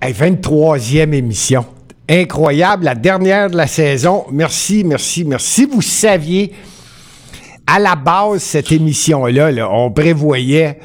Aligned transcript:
Hey, 0.00 0.12
23e 0.12 1.12
émission. 1.12 1.66
Incroyable, 2.08 2.84
la 2.84 2.94
dernière 2.94 3.50
de 3.50 3.56
la 3.56 3.66
saison. 3.66 4.26
Merci, 4.30 4.84
merci, 4.84 5.24
merci. 5.24 5.66
Vous 5.66 5.82
saviez, 5.82 6.52
à 7.66 7.80
la 7.80 7.96
base, 7.96 8.40
cette 8.44 8.70
émission-là, 8.70 9.50
là, 9.50 9.68
on 9.68 9.90
prévoyait 9.90 10.78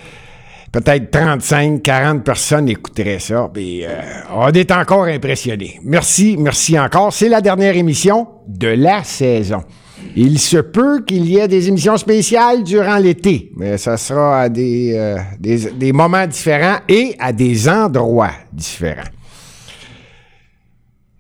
peut-être 0.72 1.12
35, 1.12 1.84
40 1.84 2.24
personnes 2.24 2.70
écouteraient 2.70 3.20
ça. 3.20 3.52
Euh, 3.56 4.02
on 4.36 4.52
est 4.52 4.72
encore 4.72 5.04
impressionnés. 5.04 5.80
Merci, 5.84 6.36
merci 6.40 6.80
encore. 6.80 7.14
C'est 7.14 7.30
la 7.30 7.40
dernière 7.40 7.78
émission 7.78 8.28
de 8.48 8.70
la 8.70 9.04
saison. 9.04 9.64
Il 10.16 10.40
se 10.40 10.58
peut 10.58 11.04
qu'il 11.06 11.26
y 11.26 11.38
ait 11.38 11.48
des 11.48 11.68
émissions 11.68 11.98
spéciales 11.98 12.64
durant 12.64 12.98
l'été, 12.98 13.52
mais 13.56 13.78
ça 13.78 13.98
sera 13.98 14.42
à 14.42 14.50
des, 14.50 14.94
euh, 14.96 15.94
moments 15.94 16.28
différents 16.28 16.78
et 16.88 17.16
à 17.20 17.34
des 17.34 17.68
endroits 17.68 18.32
différents. 18.52 19.10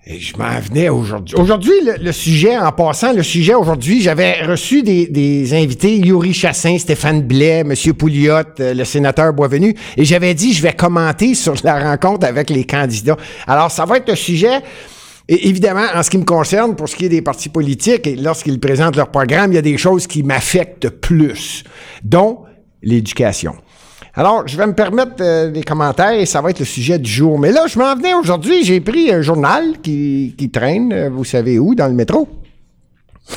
Et 0.05 0.19
je 0.19 0.35
m'en 0.35 0.59
venais 0.59 0.89
aujourd'hui. 0.89 1.33
Aujourd'hui, 1.37 1.71
le, 1.85 2.03
le 2.03 2.11
sujet, 2.11 2.57
en 2.57 2.73
passant, 2.73 3.13
le 3.13 3.23
sujet 3.23 3.53
aujourd'hui, 3.53 4.01
j'avais 4.01 4.43
reçu 4.43 4.83
des, 4.83 5.07
des 5.07 5.53
invités, 5.53 5.97
Yuri 5.97 6.33
Chassin, 6.33 6.77
Stéphane 6.77 7.21
Blais, 7.21 7.63
M. 7.65 7.73
Pouliot, 7.93 8.33
euh, 8.59 8.73
le 8.73 8.83
sénateur 8.83 9.31
Boisvenu, 9.31 9.73
et 9.95 10.03
j'avais 10.03 10.33
dit, 10.33 10.51
je 10.51 10.61
vais 10.61 10.73
commenter 10.73 11.35
sur 11.35 11.55
la 11.63 11.91
rencontre 11.91 12.27
avec 12.27 12.49
les 12.49 12.65
candidats. 12.65 13.15
Alors, 13.47 13.71
ça 13.71 13.85
va 13.85 13.95
être 13.95 14.11
un 14.11 14.15
sujet, 14.15 14.59
et 15.29 15.47
évidemment, 15.47 15.85
en 15.93 16.03
ce 16.03 16.09
qui 16.09 16.17
me 16.17 16.25
concerne, 16.25 16.75
pour 16.75 16.89
ce 16.89 16.95
qui 16.95 17.05
est 17.05 17.09
des 17.09 17.21
partis 17.21 17.49
politiques, 17.49 18.07
et 18.07 18.15
lorsqu'ils 18.15 18.59
présentent 18.59 18.97
leur 18.97 19.09
programme, 19.09 19.51
il 19.53 19.55
y 19.55 19.59
a 19.59 19.61
des 19.61 19.77
choses 19.77 20.05
qui 20.05 20.21
m'affectent 20.21 20.89
plus, 20.89 21.63
dont 22.03 22.39
l'éducation. 22.81 23.55
Alors, 24.15 24.47
je 24.47 24.57
vais 24.57 24.67
me 24.67 24.75
permettre 24.75 25.15
euh, 25.21 25.49
des 25.49 25.63
commentaires 25.63 26.11
et 26.11 26.27
ça 26.27 26.41
va 26.41 26.51
être 26.51 26.59
le 26.59 26.65
sujet 26.65 26.99
du 26.99 27.09
jour. 27.09 27.39
Mais 27.39 27.51
là, 27.51 27.65
je 27.67 27.79
m'en 27.79 27.95
venais 27.95 28.13
aujourd'hui, 28.13 28.63
j'ai 28.63 28.79
pris 28.79 29.11
un 29.11 29.21
journal 29.21 29.79
qui, 29.81 30.35
qui 30.37 30.51
traîne, 30.51 30.93
euh, 30.93 31.09
vous 31.09 31.23
savez 31.23 31.57
où, 31.57 31.73
dans 31.73 31.87
le 31.87 31.93
métro. 31.93 32.27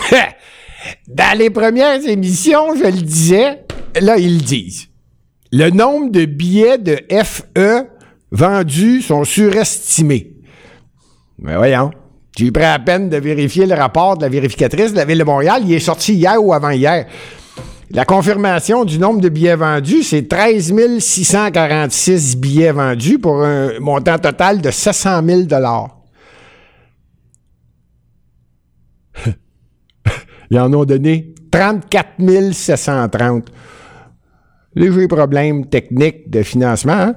dans 1.09 1.39
les 1.39 1.49
premières 1.51 2.07
émissions, 2.07 2.75
je 2.75 2.85
le 2.85 3.01
disais, 3.01 3.65
là, 3.99 4.19
ils 4.19 4.39
le 4.39 4.43
disent. 4.43 4.89
Le 5.53 5.71
nombre 5.71 6.11
de 6.11 6.27
billets 6.27 6.79
de 6.79 6.99
FE 7.23 7.87
vendus 8.33 9.01
sont 9.01 9.25
surestimés. 9.25 10.36
Mais 11.39 11.57
voyons. 11.57 11.91
J'ai 12.37 12.51
pris 12.51 12.63
la 12.63 12.79
peine 12.79 13.09
de 13.09 13.17
vérifier 13.17 13.65
le 13.67 13.75
rapport 13.75 14.19
de 14.19 14.23
la 14.23 14.29
vérificatrice 14.29 14.93
de 14.93 14.99
la 14.99 15.07
Ville 15.07 15.19
de 15.19 15.25
Montréal. 15.25 15.63
Il 15.65 15.73
est 15.73 15.81
sorti 15.81 16.15
hier 16.15 16.43
ou 16.43 16.53
avant-hier. 16.53 17.07
La 17.91 18.05
confirmation 18.05 18.85
du 18.85 18.99
nombre 18.99 19.21
de 19.21 19.29
billets 19.29 19.57
vendus, 19.57 20.03
c'est 20.03 20.29
13 20.29 20.75
646 20.99 22.37
billets 22.37 22.73
vendus 22.73 23.19
pour 23.19 23.43
un 23.43 23.79
montant 23.81 24.19
total 24.19 24.61
de 24.61 24.71
700 24.71 25.23
000 25.25 25.43
Ils 30.51 30.59
en 30.59 30.73
ont 30.75 30.85
donné 30.85 31.35
34 31.51 32.53
730. 32.53 33.51
Léger 34.75 35.09
problème 35.09 35.67
technique 35.67 36.29
de 36.29 36.43
financement. 36.43 36.93
Hein? 36.93 37.15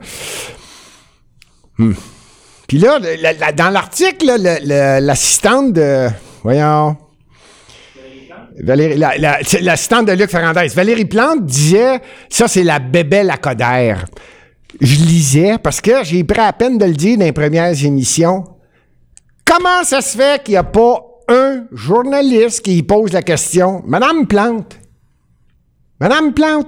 Hmm. 1.78 1.94
Puis 2.70 2.78
là, 2.78 3.00
dans 3.54 3.72
l'article, 3.72 4.28
l'assistante 5.02 5.74
de. 5.74 6.08
Voyons. 6.44 6.96
Valérie, 8.62 8.98
l'assistante 8.98 10.08
la, 10.08 10.16
de 10.16 10.22
Luc 10.22 10.30
Ferrandez. 10.30 10.68
Valérie 10.68 11.06
Plante 11.06 11.46
disait 11.46 12.00
ça, 12.30 12.48
c'est 12.48 12.64
la 12.64 12.78
bébelle 12.78 13.32
à 13.32 13.38
Coder. 13.38 13.96
Je 14.80 14.96
lisais 14.98 15.58
parce 15.58 15.82
que 15.82 16.04
j'ai 16.04 16.24
pris 16.24 16.42
à 16.42 16.54
peine 16.54 16.78
de 16.78 16.86
le 16.86 16.94
dire 16.94 17.18
dans 17.18 17.26
les 17.26 17.32
premières 17.32 17.84
émissions. 17.84 18.44
Comment 19.44 19.84
ça 19.84 20.02
se 20.02 20.16
fait 20.16 20.44
qu'il 20.44 20.54
n'y 20.54 20.58
a 20.58 20.64
pas 20.64 21.04
un 21.28 21.64
journaliste 21.72 22.64
qui 22.64 22.84
pose 22.84 23.14
la 23.14 23.24
question? 23.24 23.82
Madame 23.88 24.28
Plante, 24.28 24.78
Madame 26.00 26.34
Plante, 26.34 26.68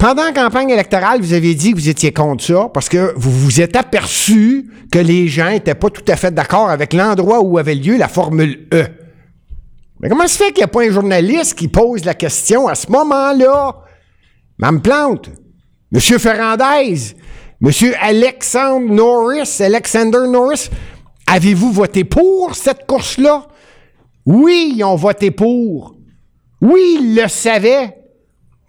pendant 0.00 0.24
la 0.24 0.32
campagne 0.32 0.70
électorale, 0.70 1.20
vous 1.20 1.34
avez 1.34 1.54
dit 1.54 1.72
que 1.72 1.76
vous 1.76 1.90
étiez 1.90 2.10
contre 2.10 2.42
ça 2.42 2.70
parce 2.72 2.88
que 2.88 3.12
vous 3.16 3.30
vous 3.30 3.60
êtes 3.60 3.76
aperçu 3.76 4.70
que 4.90 4.98
les 4.98 5.28
gens 5.28 5.50
n'étaient 5.50 5.74
pas 5.74 5.90
tout 5.90 6.04
à 6.08 6.16
fait 6.16 6.32
d'accord 6.32 6.70
avec 6.70 6.94
l'endroit 6.94 7.42
où 7.42 7.58
avait 7.58 7.74
lieu 7.74 7.98
la 7.98 8.08
Formule 8.08 8.66
E. 8.72 8.86
Mais 10.00 10.08
comment 10.08 10.26
se 10.26 10.38
fait 10.38 10.52
qu'il 10.52 10.60
n'y 10.60 10.62
a 10.62 10.68
pas 10.68 10.84
un 10.84 10.90
journaliste 10.90 11.54
qui 11.54 11.68
pose 11.68 12.06
la 12.06 12.14
question 12.14 12.66
à 12.66 12.74
ce 12.74 12.90
moment-là? 12.90 13.76
Mme 14.58 14.80
Plante, 14.80 15.28
M. 15.92 16.00
Ferrandez, 16.00 17.14
M. 17.62 17.70
Alexandre 18.00 18.90
Norris, 18.90 19.60
Alexander 19.60 20.26
Norris, 20.26 20.70
avez-vous 21.26 21.72
voté 21.72 22.04
pour 22.04 22.54
cette 22.54 22.86
course-là? 22.86 23.46
Oui, 24.24 24.72
ils 24.76 24.82
ont 24.82 24.96
voté 24.96 25.30
pour. 25.30 25.94
Oui, 26.62 27.00
ils 27.02 27.14
le 27.16 27.28
savaient. 27.28 27.99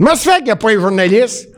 Comment 0.02 0.16
se 0.16 0.28
fait 0.28 0.38
qu'il 0.38 0.46
n'y 0.46 0.52
a 0.52 0.56
pas 0.56 0.72
un 0.72 0.80
journaliste? 0.80 1.50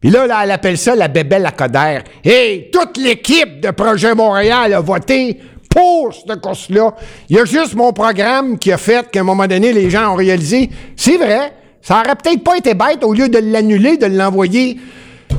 Puis 0.00 0.08
là, 0.08 0.26
là, 0.26 0.40
elle 0.42 0.52
appelle 0.52 0.78
ça 0.78 0.94
la 0.94 1.06
bébelle 1.06 1.44
à 1.44 1.50
Coder. 1.50 1.98
Hey, 2.24 2.70
toute 2.72 2.96
l'équipe 2.96 3.60
de 3.60 3.70
Projet 3.72 4.14
Montréal 4.14 4.72
a 4.72 4.80
voté 4.80 5.38
pour 5.68 6.14
cette 6.14 6.40
course-là. 6.40 6.94
Il 7.28 7.36
y 7.36 7.38
a 7.38 7.44
juste 7.44 7.74
mon 7.74 7.92
programme 7.92 8.58
qui 8.58 8.72
a 8.72 8.78
fait 8.78 9.10
qu'à 9.10 9.20
un 9.20 9.24
moment 9.24 9.46
donné, 9.46 9.74
les 9.74 9.90
gens 9.90 10.12
ont 10.12 10.14
réalisé, 10.14 10.70
c'est 10.96 11.18
vrai, 11.18 11.52
ça 11.82 11.96
aurait 11.96 12.16
peut-être 12.16 12.42
pas 12.42 12.56
été 12.56 12.72
bête, 12.72 13.04
au 13.04 13.12
lieu 13.12 13.28
de 13.28 13.38
l'annuler, 13.38 13.98
de 13.98 14.06
l'envoyer 14.06 14.78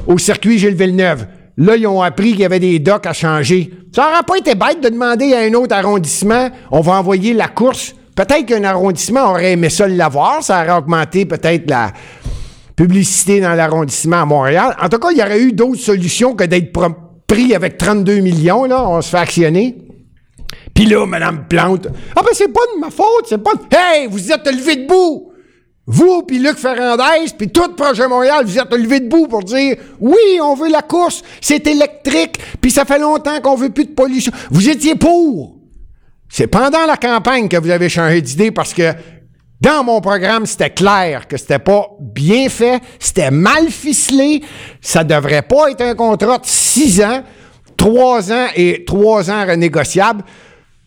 au 0.06 0.20
circuit 0.20 0.60
Gilles 0.60 0.76
Villeneuve. 0.76 1.26
Là, 1.58 1.78
ils 1.78 1.88
ont 1.88 2.04
appris 2.04 2.34
qu'il 2.34 2.42
y 2.42 2.46
avait 2.46 2.60
des 2.60 2.78
docks 2.78 3.08
à 3.08 3.14
changer. 3.14 3.72
Ça 3.92 4.08
aurait 4.08 4.22
pas 4.22 4.38
été 4.38 4.54
bête 4.54 4.82
de 4.84 4.90
demander 4.90 5.34
à 5.34 5.40
un 5.40 5.54
autre 5.56 5.76
arrondissement, 5.76 6.50
on 6.70 6.82
va 6.82 6.92
envoyer 6.94 7.34
la 7.34 7.48
course. 7.48 7.96
Peut-être 8.20 8.48
qu'un 8.48 8.66
arrondissement 8.66 9.30
aurait 9.30 9.54
aimé 9.54 9.70
ça 9.70 9.88
l'avoir, 9.88 10.44
ça 10.44 10.62
aurait 10.62 10.78
augmenté 10.78 11.26
peut-être 11.26 11.70
la 11.70 11.94
publicité 12.80 13.42
dans 13.42 13.56
l'arrondissement 13.56 14.22
à 14.22 14.26
Montréal. 14.26 14.74
En 14.82 14.88
tout 14.88 15.00
cas, 15.00 15.10
il 15.12 15.18
y 15.18 15.22
aurait 15.22 15.42
eu 15.42 15.52
d'autres 15.52 15.82
solutions 15.82 16.34
que 16.34 16.46
d'être 16.46 16.72
pris 17.28 17.54
avec 17.54 17.78
32 17.78 18.22
millions, 18.22 18.64
là, 18.64 18.88
on 18.88 19.02
se 19.02 19.10
fait 19.10 19.18
actionner. 19.18 19.76
Puis 20.74 20.86
là, 20.86 21.06
Madame 21.06 21.46
Plante, 21.50 21.90
ah 22.16 22.22
ben 22.22 22.30
c'est 22.32 22.48
pas 22.48 22.62
de 22.74 22.80
ma 22.80 22.90
faute, 22.90 23.26
c'est 23.28 23.44
pas. 23.44 23.52
Hey, 23.70 24.08
vous 24.10 24.32
êtes 24.32 24.48
levé 24.48 24.78
debout! 24.78 25.34
Vous, 25.88 26.24
puis 26.24 26.40
Luc 26.40 26.56
Ferrandez, 26.56 27.30
puis 27.38 27.50
tout 27.50 27.68
Projet 27.76 28.08
Montréal, 28.08 28.46
vous 28.46 28.58
êtes 28.58 28.74
levé 28.74 29.02
debout 29.02 29.28
pour 29.28 29.44
dire 29.44 29.76
oui, 30.00 30.40
on 30.42 30.56
veut 30.56 30.70
la 30.70 30.82
course, 30.82 31.22
c'est 31.42 31.68
électrique, 31.68 32.40
puis 32.62 32.72
ça 32.72 32.86
fait 32.86 33.00
longtemps 33.00 33.42
qu'on 33.42 33.56
veut 33.56 33.72
plus 33.72 33.88
de 33.88 33.92
pollution. 33.92 34.32
Vous 34.52 34.70
étiez 34.70 34.96
pour. 34.96 35.58
C'est 36.30 36.48
pendant 36.48 36.86
la 36.86 36.96
campagne 36.96 37.50
que 37.50 37.58
vous 37.58 37.72
avez 37.72 37.90
changé 37.90 38.22
d'idée 38.22 38.52
parce 38.52 38.74
que 38.74 38.94
dans 39.62 39.84
mon 39.84 40.00
programme, 40.00 40.46
c'était 40.46 40.70
clair 40.70 41.28
que 41.28 41.36
c'était 41.36 41.60
pas 41.60 41.90
bien 42.00 42.48
fait, 42.48 42.82
c'était 42.98 43.32
mal 43.32 43.70
ficelé, 43.70 44.42
ça 44.80 45.04
devrait 45.04 45.42
pas 45.42 45.70
être 45.70 45.82
un 45.82 45.96
contrat 45.96 46.38
de 46.38 46.46
six 46.46 47.02
ans, 47.02 47.24
trois 47.76 48.32
ans 48.32 48.48
et 48.56 48.86
trois 48.86 49.30
ans 49.30 49.46
renégociables. 49.46 50.24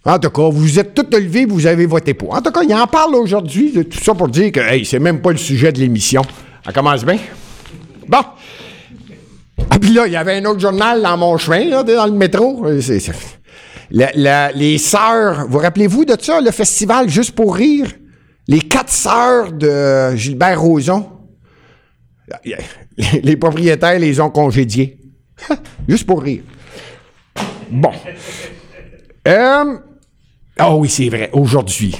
En 0.04 0.18
tout 0.18 0.30
cas, 0.30 0.48
vous 0.50 0.78
êtes 0.78 0.94
tous 0.94 1.16
levés, 1.16 1.44
vous 1.44 1.66
avez 1.66 1.86
voté 1.86 2.14
pour. 2.14 2.34
En 2.34 2.40
tout 2.40 2.50
cas, 2.50 2.62
il 2.62 2.74
en 2.74 2.86
parle 2.86 3.14
aujourd'hui 3.14 3.72
de 3.72 3.82
tout 3.82 4.00
ça 4.02 4.14
pour 4.14 4.28
dire 4.28 4.50
que 4.50 4.60
hey, 4.60 4.84
c'est 4.84 4.98
même 4.98 5.20
pas 5.20 5.32
le 5.32 5.38
sujet 5.38 5.70
de 5.70 5.78
l'émission. 5.78 6.22
Ça 6.64 6.72
commence 6.72 7.04
bien? 7.04 7.18
Bon. 8.08 8.22
Ah, 9.70 9.78
puis 9.78 9.92
là, 9.92 10.06
il 10.06 10.12
y 10.12 10.16
avait 10.16 10.38
un 10.38 10.44
autre 10.46 10.60
journal 10.60 11.02
dans 11.02 11.16
mon 11.16 11.36
chemin, 11.36 11.66
là, 11.66 11.82
dans 11.82 12.06
le 12.06 12.12
métro. 12.12 12.66
Les 13.90 14.78
sœurs, 14.78 15.46
vous 15.48 15.58
rappelez-vous 15.58 16.04
de 16.04 16.16
ça, 16.18 16.40
le 16.40 16.50
festival 16.50 17.08
Juste 17.08 17.32
pour 17.32 17.54
rire? 17.54 17.86
Les 18.48 18.60
quatre 18.60 18.90
sœurs 18.90 19.52
de 19.52 20.16
Gilbert 20.16 20.60
Rozon. 20.60 21.08
Les 23.22 23.36
propriétaires 23.36 23.98
les 23.98 24.20
ont 24.20 24.30
congédiés. 24.30 24.98
Juste 25.88 26.06
pour 26.06 26.22
rire. 26.22 26.42
Bon. 27.70 27.92
Euh, 29.28 29.78
ah 30.58 30.76
oui, 30.76 30.88
c'est 30.88 31.08
vrai. 31.08 31.30
Aujourd'hui, 31.32 31.96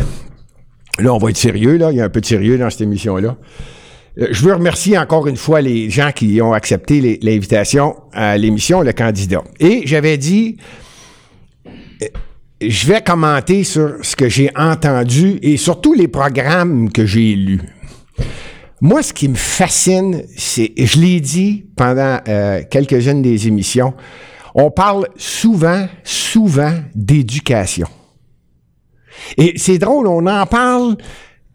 là, 0.99 1.15
on 1.15 1.19
va 1.19 1.31
être 1.31 1.37
sérieux, 1.37 1.77
là. 1.77 1.91
Il 1.93 1.99
y 1.99 2.01
a 2.01 2.05
un 2.05 2.11
peu 2.11 2.21
de 2.21 2.27
sérieux 2.27 2.59
dans 2.59 2.69
cette 2.71 2.83
émission-là. 2.83 3.37
Euh, 4.19 4.29
je 4.31 4.45
veux 4.45 4.53
remercier 4.53 4.99
encore 4.99 5.27
une 5.27 5.37
fois 5.37 5.61
les 5.61 5.89
gens 5.89 6.13
qui 6.13 6.41
ont 6.43 6.53
accepté 6.53 7.19
l'invitation 7.23 7.97
à 8.13 8.37
l'émission, 8.37 8.83
le 8.83 8.93
candidat. 8.93 9.43
Et 9.61 9.83
j'avais 9.87 10.19
dit, 10.19 10.59
je 12.69 12.87
vais 12.87 13.01
commenter 13.01 13.65
sur 13.65 13.97
ce 14.03 14.17
que 14.17 14.29
j'ai 14.29 14.51
entendu 14.57 15.39
et 15.43 15.57
surtout 15.57 15.93
les 15.93 16.09
programmes 16.09 16.91
que 16.91 17.07
j'ai 17.07 17.35
lus. 17.35 17.61
Moi, 18.81 19.03
ce 19.03 19.13
qui 19.13 19.29
me 19.29 19.37
fascine, 19.37 20.25
c'est, 20.37 20.73
je 20.77 21.01
l'ai 21.01 21.21
dit 21.21 21.67
pendant 21.77 22.19
euh, 22.27 22.63
quelques-unes 22.69 23.23
des 23.23 23.47
émissions, 23.47 23.95
on 24.55 24.71
parle 24.71 25.09
souvent, 25.17 25.87
souvent 26.03 26.75
d'éducation. 26.95 27.87
Et 29.37 29.55
c'est 29.57 29.79
drôle, 29.79 30.09
on 30.09 30.27
en 30.27 30.47
parle 30.47 30.97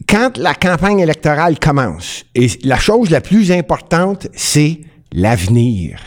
quand 0.08 0.38
la 0.38 0.54
campagne 0.54 1.00
électorale 1.00 1.60
commence. 1.60 2.24
Et 2.34 2.48
la 2.64 2.78
chose 2.78 3.10
la 3.10 3.22
plus 3.22 3.52
importante, 3.52 4.28
c'est 4.34 4.80
l'avenir. 5.12 6.00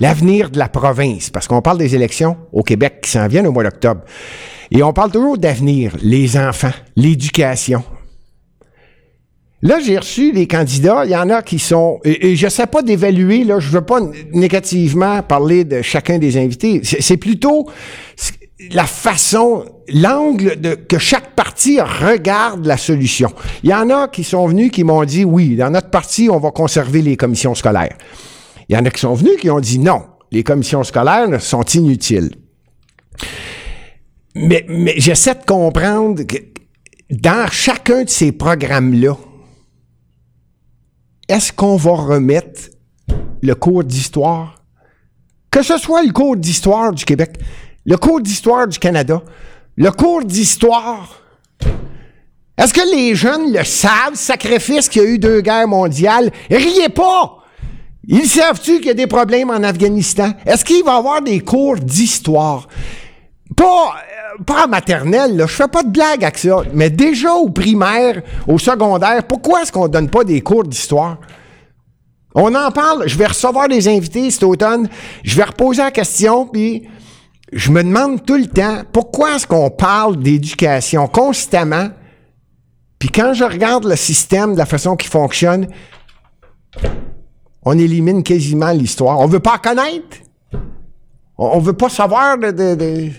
L'avenir 0.00 0.50
de 0.50 0.58
la 0.58 0.68
province, 0.68 1.30
parce 1.30 1.46
qu'on 1.46 1.62
parle 1.62 1.78
des 1.78 1.94
élections 1.94 2.36
au 2.52 2.62
Québec 2.62 3.00
qui 3.02 3.10
s'en 3.10 3.26
viennent 3.26 3.46
au 3.46 3.52
mois 3.52 3.64
d'octobre. 3.64 4.02
Et 4.70 4.82
on 4.82 4.92
parle 4.92 5.10
toujours 5.10 5.38
d'avenir, 5.38 5.96
les 6.02 6.36
enfants, 6.36 6.72
l'éducation. 6.96 7.82
Là, 9.60 9.80
j'ai 9.84 9.98
reçu 9.98 10.30
les 10.32 10.46
candidats. 10.46 11.04
Il 11.04 11.10
y 11.10 11.16
en 11.16 11.30
a 11.30 11.42
qui 11.42 11.58
sont. 11.58 11.98
Et, 12.04 12.36
je 12.36 12.44
ne 12.44 12.50
sais 12.50 12.66
pas 12.66 12.82
d'évaluer, 12.82 13.42
là, 13.42 13.58
je 13.58 13.68
ne 13.68 13.72
veux 13.72 13.80
pas 13.80 14.00
négativement 14.32 15.20
parler 15.22 15.64
de 15.64 15.82
chacun 15.82 16.18
des 16.18 16.36
invités. 16.36 16.80
C'est 16.84 17.16
plutôt 17.16 17.68
la 18.72 18.84
façon, 18.84 19.64
l'angle 19.88 20.60
de 20.60 20.74
que 20.74 20.98
chaque 20.98 21.34
parti 21.34 21.80
regarde 21.80 22.66
la 22.66 22.76
solution. 22.76 23.30
Il 23.64 23.70
y 23.70 23.74
en 23.74 23.90
a 23.90 24.08
qui 24.08 24.22
sont 24.22 24.46
venus 24.46 24.70
qui 24.70 24.84
m'ont 24.84 25.04
dit 25.04 25.24
oui, 25.24 25.56
dans 25.56 25.70
notre 25.70 25.90
parti, 25.90 26.28
on 26.30 26.38
va 26.38 26.50
conserver 26.52 27.02
les 27.02 27.16
commissions 27.16 27.54
scolaires. 27.54 27.96
Il 28.68 28.76
y 28.76 28.78
en 28.78 28.84
a 28.84 28.90
qui 28.90 29.00
sont 29.00 29.14
venus 29.14 29.36
qui 29.40 29.50
ont 29.50 29.60
dit 29.60 29.78
non, 29.78 30.06
les 30.30 30.44
commissions 30.44 30.84
scolaires 30.84 31.40
sont 31.40 31.62
inutiles. 31.62 32.34
Mais, 34.34 34.64
mais 34.68 34.94
j'essaie 34.98 35.34
de 35.34 35.44
comprendre 35.44 36.22
que 36.22 36.36
dans 37.10 37.50
chacun 37.50 38.04
de 38.04 38.08
ces 38.08 38.32
programmes-là, 38.32 39.16
est-ce 41.28 41.52
qu'on 41.52 41.76
va 41.76 41.92
remettre 41.92 42.60
le 43.42 43.54
cours 43.54 43.84
d'histoire? 43.84 44.62
Que 45.50 45.62
ce 45.62 45.78
soit 45.78 46.02
le 46.02 46.12
cours 46.12 46.36
d'histoire 46.36 46.92
du 46.92 47.04
Québec, 47.04 47.38
le 47.86 47.96
cours 47.96 48.20
d'histoire 48.20 48.68
du 48.68 48.78
Canada, 48.78 49.22
le 49.76 49.90
cours 49.90 50.24
d'histoire. 50.24 51.22
Est-ce 52.58 52.74
que 52.74 52.94
les 52.94 53.14
jeunes 53.14 53.52
le 53.52 53.64
savent, 53.64 54.14
sacrifice 54.14 54.88
qu'il 54.88 55.02
y 55.02 55.04
a 55.06 55.08
eu 55.08 55.18
deux 55.18 55.40
guerres 55.40 55.68
mondiales? 55.68 56.30
Riez 56.50 56.90
pas! 56.90 57.37
Ils 58.10 58.26
savent-tu 58.26 58.78
qu'il 58.78 58.86
y 58.86 58.90
a 58.90 58.94
des 58.94 59.06
problèmes 59.06 59.50
en 59.50 59.62
Afghanistan? 59.62 60.30
Est-ce 60.46 60.64
qu'il 60.64 60.82
va 60.82 60.94
y 60.94 60.96
avoir 60.96 61.20
des 61.20 61.40
cours 61.40 61.76
d'histoire? 61.76 62.66
Pas, 63.54 63.64
euh, 63.64 64.42
pas 64.44 64.64
en 64.64 64.68
maternelle, 64.68 65.36
là. 65.36 65.46
je 65.46 65.52
fais 65.52 65.68
pas 65.68 65.82
de 65.82 65.90
blague 65.90 66.24
avec 66.24 66.38
ça, 66.38 66.62
mais 66.72 66.88
déjà 66.88 67.34
au 67.34 67.50
primaire, 67.50 68.22
au 68.46 68.58
secondaire, 68.58 69.24
pourquoi 69.24 69.62
est-ce 69.62 69.72
qu'on 69.72 69.88
donne 69.88 70.08
pas 70.08 70.24
des 70.24 70.40
cours 70.40 70.64
d'histoire? 70.64 71.18
On 72.34 72.54
en 72.54 72.70
parle, 72.70 73.06
je 73.06 73.18
vais 73.18 73.26
recevoir 73.26 73.68
des 73.68 73.88
invités 73.88 74.30
cet 74.30 74.42
automne, 74.42 74.88
je 75.22 75.36
vais 75.36 75.44
reposer 75.44 75.82
la 75.82 75.90
question, 75.90 76.46
puis 76.46 76.88
je 77.52 77.70
me 77.70 77.82
demande 77.82 78.24
tout 78.24 78.36
le 78.36 78.46
temps, 78.46 78.84
pourquoi 78.90 79.36
est-ce 79.36 79.46
qu'on 79.46 79.70
parle 79.70 80.16
d'éducation 80.16 81.08
constamment, 81.08 81.88
puis 82.98 83.10
quand 83.10 83.34
je 83.34 83.44
regarde 83.44 83.84
le 83.84 83.96
système 83.96 84.54
de 84.54 84.58
la 84.58 84.66
façon 84.66 84.96
qu'il 84.96 85.10
fonctionne, 85.10 85.66
on 87.70 87.76
élimine 87.76 88.22
quasiment 88.22 88.70
l'histoire. 88.70 89.20
On 89.20 89.26
veut 89.26 89.40
pas 89.40 89.58
connaître. 89.58 90.16
On, 91.36 91.58
veut 91.58 91.74
pas 91.74 91.90
savoir 91.90 92.38
de, 92.38 93.10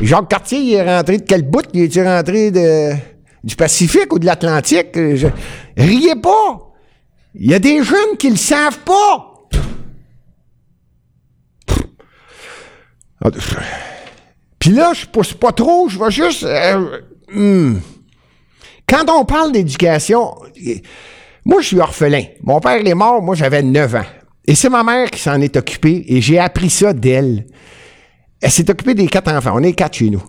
Jacques 0.00 0.28
Cartier, 0.28 0.60
il 0.60 0.74
est 0.74 0.96
rentré 0.96 1.18
de 1.18 1.24
quel 1.24 1.42
bout? 1.42 1.64
Il 1.74 1.98
est 1.98 2.08
rentré 2.08 2.52
du 3.42 3.56
Pacifique 3.56 4.12
ou 4.12 4.20
de 4.20 4.24
l'Atlantique? 4.24 4.96
Riez 5.76 6.14
pas! 6.14 6.72
Il 7.34 7.50
y 7.50 7.54
a 7.54 7.58
des 7.58 7.82
jeunes 7.82 8.16
qui 8.18 8.30
le 8.30 8.36
savent 8.36 8.78
pas! 8.84 9.34
Puis 14.60 14.70
là, 14.70 14.92
je 14.94 15.06
pousse 15.06 15.34
pas 15.34 15.50
trop, 15.50 15.88
je 15.88 15.98
vais 15.98 16.10
juste... 16.12 16.44
Euh, 16.44 17.00
hmm. 17.32 17.80
Quand 18.88 19.10
on 19.10 19.24
parle 19.24 19.50
d'éducation, 19.50 20.36
moi, 21.44 21.60
je 21.60 21.68
suis 21.68 21.80
orphelin. 21.80 22.24
Mon 22.42 22.60
père 22.60 22.86
est 22.86 22.94
mort, 22.94 23.22
moi, 23.22 23.34
j'avais 23.34 23.62
9 23.62 23.94
ans. 23.96 24.04
Et 24.46 24.54
c'est 24.54 24.68
ma 24.68 24.82
mère 24.82 25.10
qui 25.10 25.20
s'en 25.20 25.40
est 25.40 25.56
occupée 25.56 26.04
et 26.08 26.20
j'ai 26.20 26.38
appris 26.38 26.70
ça 26.70 26.92
d'elle. 26.92 27.46
Elle, 28.40 28.50
s'est 28.50 28.68
occupée 28.70 28.94
des 28.94 29.06
quatre 29.06 29.32
enfants. 29.32 29.52
On 29.54 29.62
est 29.62 29.72
quatre 29.72 29.94
chez 29.94 30.10
nous. 30.10 30.22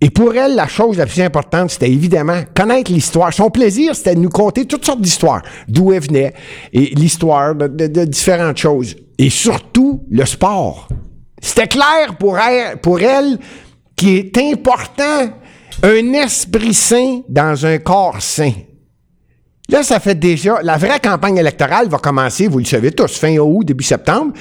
Et 0.00 0.10
pour 0.10 0.34
elle, 0.34 0.54
la 0.54 0.68
chose 0.68 0.98
la 0.98 1.06
plus 1.06 1.20
importante, 1.22 1.70
c'était 1.70 1.90
évidemment 1.90 2.40
connaître 2.54 2.92
l'histoire. 2.92 3.32
Son 3.32 3.50
plaisir, 3.50 3.96
c'était 3.96 4.14
de 4.14 4.20
nous 4.20 4.28
conter 4.28 4.64
toutes 4.64 4.84
sortes 4.84 5.00
d'histoires, 5.00 5.42
d'où 5.66 5.92
elle 5.92 6.02
venait, 6.02 6.34
et 6.72 6.94
l'histoire 6.94 7.54
de, 7.56 7.66
de, 7.66 8.04
différentes 8.04 8.58
choses. 8.58 8.94
Et 9.18 9.30
surtout, 9.30 10.04
le 10.08 10.24
sport. 10.24 10.88
C'était 11.40 11.66
clair 11.66 12.16
pour 12.18 12.38
elle, 12.38 12.78
pour 12.78 13.00
elle 13.00 13.38
qui 13.96 14.16
est 14.16 14.38
important 14.38 15.30
un 15.82 16.12
esprit 16.12 16.74
sain 16.74 17.22
dans 17.28 17.66
un 17.66 17.78
corps 17.78 18.22
sain. 18.22 18.52
Là, 19.70 19.82
ça 19.82 20.00
fait 20.00 20.14
déjà. 20.14 20.60
La 20.62 20.78
vraie 20.78 20.98
campagne 20.98 21.36
électorale 21.36 21.88
va 21.88 21.98
commencer, 21.98 22.48
vous 22.48 22.58
le 22.58 22.64
savez 22.64 22.90
tous, 22.90 23.18
fin 23.18 23.36
août, 23.36 23.64
début 23.64 23.84
septembre. 23.84 24.32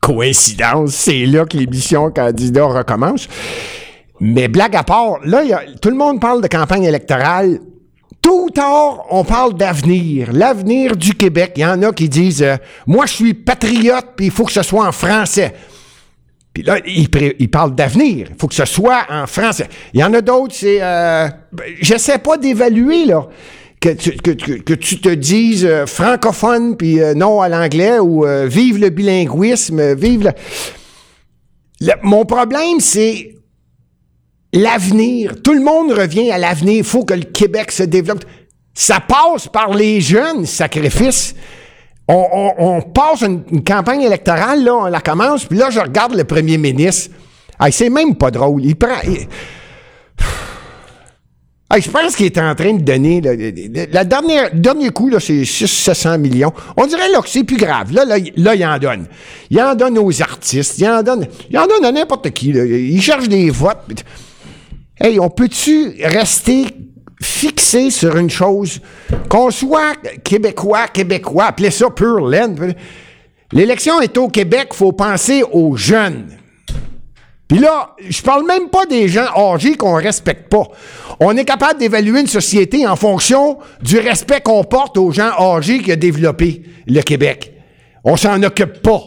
Coïncidence, 0.00 0.92
c'est 0.92 1.24
là 1.24 1.46
que 1.46 1.56
l'émission 1.56 2.10
candidat 2.10 2.66
recommence. 2.66 3.28
Mais 4.20 4.48
blague 4.48 4.76
à 4.76 4.82
part, 4.82 5.20
là, 5.24 5.42
tout 5.80 5.88
le 5.88 5.96
monde 5.96 6.20
parle 6.20 6.42
de 6.42 6.48
campagne 6.48 6.84
électorale. 6.84 7.60
Tout 8.20 8.50
tard, 8.50 9.06
on 9.10 9.24
parle 9.24 9.54
d'avenir, 9.54 10.32
l'avenir 10.32 10.96
du 10.96 11.14
Québec. 11.14 11.52
Il 11.56 11.62
y 11.62 11.66
en 11.66 11.82
a 11.82 11.92
qui 11.92 12.08
disent 12.08 12.42
euh, 12.42 12.56
Moi, 12.86 13.06
je 13.06 13.12
suis 13.12 13.34
patriote, 13.34 14.06
puis 14.16 14.26
il 14.26 14.32
faut 14.32 14.44
que 14.44 14.52
ce 14.52 14.62
soit 14.62 14.86
en 14.86 14.92
français. 14.92 15.54
Puis 16.52 16.62
là, 16.62 16.78
ils, 16.86 17.50
parlent 17.50 17.74
d'avenir. 17.74 18.28
Il 18.30 18.36
faut 18.38 18.48
que 18.48 18.54
ce 18.54 18.64
soit 18.64 19.06
en 19.10 19.26
français. 19.26 19.68
Il 19.94 20.00
y 20.00 20.04
en 20.04 20.12
a 20.12 20.20
d'autres, 20.20 20.54
c'est. 20.54 20.78
Euh, 20.80 21.28
ben, 21.52 21.66
J'essaie 21.80 22.18
pas 22.18 22.36
d'évaluer, 22.36 23.06
là 23.06 23.28
que 23.94 24.74
tu, 24.74 25.00
te 25.00 25.08
dises 25.08 25.64
euh, 25.64 25.86
francophone 25.86 26.76
puis 26.76 27.00
euh, 27.00 27.14
non 27.14 27.40
à 27.40 27.48
l'anglais 27.48 27.98
ou 27.98 28.26
euh, 28.26 28.46
vive 28.46 28.78
le 28.78 28.90
bilinguisme, 28.90 29.94
vive 29.94 30.24
le... 30.24 31.92
Mon 32.02 32.24
problème, 32.24 32.80
c'est 32.80 33.34
l'avenir. 34.52 35.42
Tout 35.42 35.52
le 35.52 35.60
monde 35.60 35.92
revient 35.92 36.30
à 36.30 36.38
l'avenir. 36.38 36.78
Il 36.78 36.84
faut 36.84 37.04
que 37.04 37.14
le 37.14 37.24
Québec 37.24 37.70
se 37.70 37.82
développe. 37.82 38.24
Ça 38.72 39.00
passe 39.00 39.46
par 39.48 39.74
les 39.74 40.00
jeunes 40.00 40.46
sacrifices. 40.46 41.34
On, 42.08 42.80
passe 42.94 43.22
une, 43.22 43.64
campagne 43.64 44.02
électorale, 44.02 44.64
là, 44.64 44.74
on 44.74 44.86
la 44.86 45.00
commence, 45.00 45.44
puis 45.44 45.58
là, 45.58 45.70
je 45.70 45.80
regarde 45.80 46.14
le 46.14 46.22
premier 46.22 46.56
ministre. 46.56 47.10
Ah, 47.58 47.70
c'est 47.72 47.90
même 47.90 48.14
pas 48.14 48.30
drôle. 48.30 48.64
Il 48.64 48.76
prend 48.76 49.00
je 51.74 51.90
pense 51.90 52.14
qu'il 52.14 52.26
est 52.26 52.38
en 52.38 52.54
train 52.54 52.74
de 52.74 52.82
donner. 52.82 53.20
la 53.20 54.04
dernière, 54.04 54.50
le 54.52 54.60
dernier 54.60 54.90
coup, 54.90 55.10
c'est 55.18 55.44
600 55.44 56.18
millions. 56.18 56.52
On 56.76 56.86
dirait 56.86 57.10
là, 57.10 57.20
que 57.20 57.28
c'est 57.28 57.44
plus 57.44 57.56
grave. 57.56 57.92
Là, 57.92 58.04
là, 58.04 58.54
il 58.54 58.66
en 58.66 58.78
donne. 58.78 59.06
Il 59.50 59.60
en 59.60 59.74
donne 59.74 59.98
aux 59.98 60.22
artistes. 60.22 60.78
Il 60.78 60.88
en 60.88 61.02
donne, 61.02 61.26
il 61.50 61.58
en 61.58 61.66
donne 61.66 61.84
à 61.84 61.92
n'importe 61.92 62.30
qui. 62.30 62.50
Il 62.50 63.02
cherche 63.02 63.28
des 63.28 63.50
votes. 63.50 64.04
Hey, 64.98 65.18
on 65.20 65.28
peut-tu 65.28 65.94
rester 66.04 66.66
fixé 67.20 67.90
sur 67.90 68.16
une 68.16 68.30
chose? 68.30 68.80
Qu'on 69.28 69.50
soit 69.50 69.94
québécois, 70.22 70.86
québécois, 70.88 71.46
appelez 71.46 71.70
ça 71.70 71.90
pure 71.90 72.26
laine. 72.26 72.74
L'élection 73.52 74.00
est 74.00 74.16
au 74.16 74.28
Québec, 74.28 74.68
faut 74.72 74.92
penser 74.92 75.42
aux 75.52 75.76
jeunes. 75.76 76.28
Puis 77.48 77.58
là, 77.58 77.94
je 78.08 78.22
parle 78.22 78.44
même 78.46 78.68
pas 78.70 78.86
des 78.86 79.08
gens 79.08 79.26
âgés 79.36 79.76
qu'on 79.76 79.94
respecte 79.94 80.48
pas. 80.48 80.64
On 81.20 81.36
est 81.36 81.44
capable 81.44 81.78
d'évaluer 81.78 82.20
une 82.20 82.26
société 82.26 82.86
en 82.86 82.96
fonction 82.96 83.58
du 83.82 83.98
respect 83.98 84.40
qu'on 84.40 84.64
porte 84.64 84.96
aux 84.96 85.12
gens 85.12 85.30
âgés 85.38 85.78
qui 85.78 85.92
a 85.92 85.96
développé 85.96 86.62
le 86.86 87.00
Québec. 87.02 87.52
On 88.02 88.16
s'en 88.16 88.42
occupe 88.42 88.82
pas. 88.82 89.00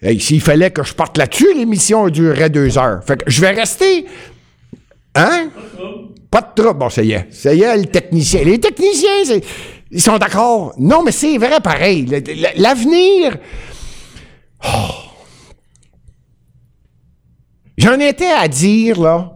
Hey, 0.00 0.20
S'il 0.20 0.40
fallait 0.40 0.70
que 0.70 0.84
je 0.84 0.94
parte 0.94 1.18
là-dessus, 1.18 1.52
l'émission 1.54 2.08
durerait 2.08 2.50
deux 2.50 2.78
heures. 2.78 3.00
Fait 3.04 3.16
que 3.16 3.28
je 3.28 3.40
vais 3.40 3.50
rester. 3.50 4.06
Hein? 5.16 5.48
Pas 6.30 6.42
de 6.42 6.62
trouble. 6.62 6.78
Bon, 6.78 6.90
ça 6.90 7.02
y 7.02 7.12
est. 7.12 7.26
Ça 7.32 7.54
y 7.54 7.62
est, 7.62 7.76
le 7.76 7.86
technicien. 7.86 8.42
Les 8.44 8.60
techniciens, 8.60 9.40
ils 9.90 10.00
sont 10.00 10.18
d'accord. 10.18 10.74
Non, 10.78 11.02
mais 11.02 11.12
c'est 11.12 11.38
vrai 11.38 11.60
pareil. 11.62 12.06
L'avenir. 12.56 13.36
Oh. 14.64 15.13
J'en 17.76 17.98
étais 17.98 18.30
à 18.30 18.48
dire, 18.48 19.00
là, 19.00 19.34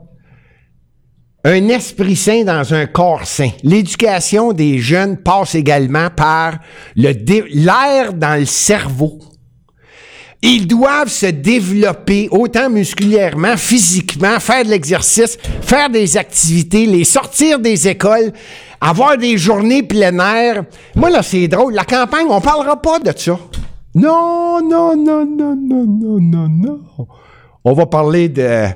un 1.45 1.69
esprit 1.69 2.17
sain 2.17 2.45
dans 2.45 2.75
un 2.75 2.87
corps 2.87 3.27
sain. 3.27 3.51
L'éducation 3.63 4.53
des 4.53 4.79
jeunes 4.79 5.17
passe 5.17 5.55
également 5.55 6.09
par 6.11 6.59
l'air 6.97 8.13
dans 8.13 8.39
le 8.39 8.47
cerveau. 8.47 9.19
Ils 10.43 10.69
doivent 10.69 11.09
se 11.09 11.27
développer 11.27 12.29
autant 12.31 12.71
musculairement, 12.71 13.57
physiquement, 13.57 14.39
faire 14.39 14.65
de 14.65 14.71
l'exercice, 14.71 15.37
faire 15.63 15.91
des 15.91 16.17
activités, 16.17 16.87
les 16.87 17.03
sortir 17.03 17.59
des 17.59 17.89
écoles, 17.89 18.33
avoir 18.81 19.17
des 19.17 19.37
journées 19.37 19.83
plein 19.83 20.17
air. 20.19 20.65
Moi, 20.95 21.11
là, 21.11 21.23
c'est 21.23 21.49
drôle. 21.49 21.75
La 21.75 21.85
campagne, 21.85 22.27
on 22.29 22.41
parlera 22.41 22.81
pas 22.81 23.01
de 23.01 23.13
ça. 23.17 23.37
Non, 23.97 24.61
non, 24.61 24.97
non, 24.97 25.25
non, 25.27 25.57
non, 25.57 25.87
non, 25.87 26.21
non, 26.21 26.49
non. 26.49 26.81
On 27.65 27.73
va 27.73 27.87
parler 27.87 28.29
de. 28.29 28.67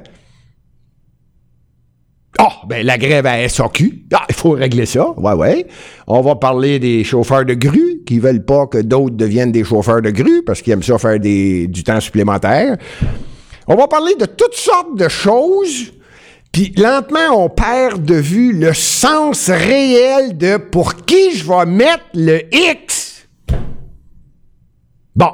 Ah, 2.38 2.62
ben 2.66 2.84
la 2.84 2.98
grève 2.98 3.26
à 3.26 3.48
SAQ. 3.48 4.06
Ah, 4.12 4.24
il 4.28 4.34
faut 4.34 4.50
régler 4.50 4.86
ça. 4.86 5.10
Ouais, 5.18 5.32
ouais. 5.34 5.66
On 6.06 6.20
va 6.22 6.34
parler 6.34 6.78
des 6.78 7.04
chauffeurs 7.04 7.44
de 7.44 7.54
grue 7.54 8.02
qui 8.06 8.18
veulent 8.18 8.44
pas 8.44 8.66
que 8.66 8.78
d'autres 8.78 9.16
deviennent 9.16 9.52
des 9.52 9.64
chauffeurs 9.64 10.02
de 10.02 10.10
grue 10.10 10.42
parce 10.42 10.62
qu'ils 10.62 10.72
aiment 10.72 10.82
ça 10.82 10.98
faire 10.98 11.20
du 11.20 11.84
temps 11.84 12.00
supplémentaire. 12.00 12.76
On 13.68 13.76
va 13.76 13.86
parler 13.86 14.14
de 14.16 14.26
toutes 14.26 14.54
sortes 14.54 14.96
de 14.96 15.08
choses. 15.08 15.92
Puis 16.50 16.74
lentement, 16.76 17.44
on 17.44 17.48
perd 17.48 18.04
de 18.04 18.14
vue 18.14 18.52
le 18.52 18.74
sens 18.74 19.48
réel 19.48 20.36
de 20.36 20.56
pour 20.56 20.96
qui 20.96 21.36
je 21.36 21.46
vais 21.48 21.66
mettre 21.66 22.04
le 22.14 22.42
X. 22.52 23.26
Bon. 25.14 25.32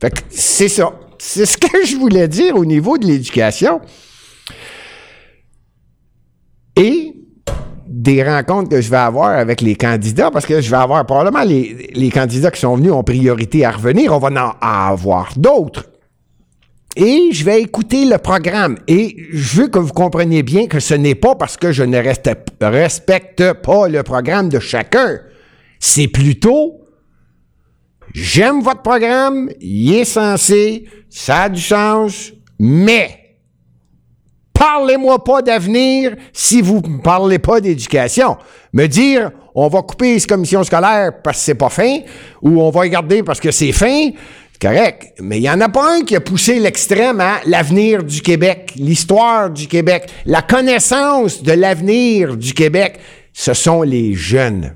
Fait 0.00 0.10
que 0.10 0.20
c'est 0.30 0.68
ça. 0.68 0.92
C'est 1.28 1.44
ce 1.44 1.58
que 1.58 1.84
je 1.84 1.96
voulais 1.96 2.28
dire 2.28 2.54
au 2.54 2.64
niveau 2.64 2.98
de 2.98 3.04
l'éducation. 3.04 3.80
Et 6.76 7.14
des 7.88 8.22
rencontres 8.22 8.68
que 8.68 8.80
je 8.80 8.88
vais 8.88 8.96
avoir 8.96 9.30
avec 9.30 9.60
les 9.60 9.74
candidats, 9.74 10.30
parce 10.30 10.46
que 10.46 10.60
je 10.60 10.70
vais 10.70 10.76
avoir 10.76 11.04
probablement 11.04 11.42
les, 11.42 11.90
les 11.92 12.10
candidats 12.10 12.52
qui 12.52 12.60
sont 12.60 12.76
venus 12.76 12.92
ont 12.92 13.02
priorité 13.02 13.64
à 13.64 13.72
revenir, 13.72 14.12
on 14.12 14.18
va 14.20 14.28
en 14.28 14.54
avoir 14.60 15.32
d'autres. 15.36 15.86
Et 16.94 17.30
je 17.32 17.44
vais 17.44 17.60
écouter 17.60 18.04
le 18.04 18.18
programme. 18.18 18.78
Et 18.86 19.16
je 19.32 19.62
veux 19.62 19.68
que 19.68 19.80
vous 19.80 19.92
compreniez 19.92 20.44
bien 20.44 20.68
que 20.68 20.78
ce 20.78 20.94
n'est 20.94 21.16
pas 21.16 21.34
parce 21.34 21.56
que 21.56 21.72
je 21.72 21.82
ne 21.82 21.98
respecte 22.60 23.52
pas 23.64 23.88
le 23.88 24.04
programme 24.04 24.48
de 24.48 24.60
chacun. 24.60 25.18
C'est 25.80 26.08
plutôt, 26.08 26.75
j'aime 28.16 28.62
votre 28.62 28.82
programme, 28.82 29.50
il 29.60 29.94
est 29.94 30.04
censé, 30.04 30.86
ça 31.10 31.42
a 31.42 31.48
du 31.48 31.60
sens, 31.60 32.32
mais 32.58 33.26
Parlez-moi 34.58 35.22
pas 35.22 35.42
d'avenir 35.42 36.16
si 36.32 36.62
vous 36.62 36.80
ne 36.80 37.02
parlez 37.02 37.38
pas 37.38 37.60
d'éducation. 37.60 38.38
Me 38.72 38.86
dire, 38.86 39.30
on 39.54 39.68
va 39.68 39.82
couper 39.82 40.14
les 40.14 40.20
commissions 40.20 40.64
scolaires 40.64 41.12
parce 41.22 41.38
que 41.38 41.44
c'est 41.44 41.54
pas 41.54 41.68
fin, 41.68 41.98
ou 42.40 42.62
on 42.62 42.70
va 42.70 42.86
y 42.86 42.90
garder 42.90 43.22
parce 43.22 43.38
que 43.38 43.50
c'est 43.50 43.72
fin, 43.72 44.10
correct. 44.58 45.12
Mais 45.20 45.38
il 45.38 45.42
n'y 45.42 45.50
en 45.50 45.60
a 45.60 45.68
pas 45.68 45.96
un 45.96 46.04
qui 46.04 46.16
a 46.16 46.20
poussé 46.20 46.58
l'extrême 46.58 47.20
à 47.20 47.40
l'avenir 47.44 48.02
du 48.02 48.22
Québec, 48.22 48.72
l'histoire 48.76 49.50
du 49.50 49.66
Québec, 49.66 50.08
la 50.24 50.40
connaissance 50.40 51.42
de 51.42 51.52
l'avenir 51.52 52.34
du 52.38 52.54
Québec. 52.54 52.98
Ce 53.34 53.52
sont 53.52 53.82
les 53.82 54.14
jeunes. 54.14 54.75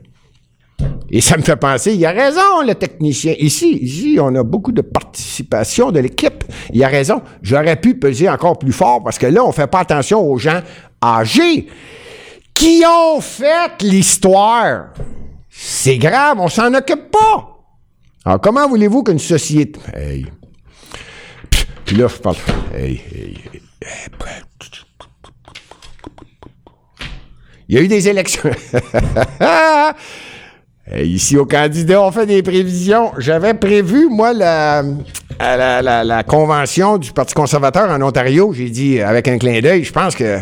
Et 1.10 1.20
ça 1.20 1.36
me 1.36 1.42
fait 1.42 1.56
penser, 1.56 1.94
il 1.94 2.06
a 2.06 2.10
raison, 2.10 2.62
le 2.66 2.74
technicien. 2.74 3.34
Ici, 3.38 3.78
ici, 3.82 4.18
on 4.20 4.34
a 4.34 4.42
beaucoup 4.42 4.72
de 4.72 4.80
participation 4.80 5.90
de 5.90 6.00
l'équipe. 6.00 6.44
Il 6.72 6.82
a 6.84 6.88
raison. 6.88 7.22
J'aurais 7.42 7.76
pu 7.76 7.94
peser 7.94 8.28
encore 8.28 8.58
plus 8.58 8.72
fort 8.72 9.02
parce 9.02 9.18
que 9.18 9.26
là, 9.26 9.44
on 9.44 9.48
ne 9.48 9.52
fait 9.52 9.66
pas 9.66 9.80
attention 9.80 10.20
aux 10.20 10.38
gens 10.38 10.60
âgés 11.02 11.66
qui 12.54 12.82
ont 12.86 13.20
fait 13.20 13.82
l'histoire. 13.82 14.92
C'est 15.48 15.98
grave, 15.98 16.38
on 16.38 16.48
s'en 16.48 16.72
occupe 16.74 17.10
pas. 17.10 17.58
Alors, 18.24 18.40
comment 18.40 18.68
voulez-vous 18.68 19.02
qu'une 19.02 19.18
société. 19.18 19.80
Hey. 19.94 20.26
Puis 21.84 21.96
là, 21.96 22.06
je 22.06 22.16
parle. 22.16 22.36
Hey, 22.74 23.00
hey, 23.12 23.36
hey. 23.52 23.62
Il 27.68 27.76
y 27.76 27.78
a 27.78 27.82
eu 27.82 27.88
des 27.88 28.08
élections. 28.08 28.50
Euh, 30.92 31.02
ici, 31.02 31.36
au 31.36 31.46
candidat, 31.46 32.02
on 32.02 32.10
fait 32.10 32.26
des 32.26 32.42
prévisions. 32.42 33.12
J'avais 33.18 33.54
prévu, 33.54 34.08
moi, 34.08 34.32
la, 34.32 34.82
la, 35.38 36.04
la, 36.04 36.22
convention 36.24 36.98
du 36.98 37.12
Parti 37.12 37.34
conservateur 37.34 37.88
en 37.90 38.02
Ontario. 38.02 38.52
J'ai 38.52 38.70
dit, 38.70 39.00
avec 39.00 39.28
un 39.28 39.38
clin 39.38 39.60
d'œil, 39.60 39.84
je 39.84 39.92
pense 39.92 40.14
que 40.16 40.40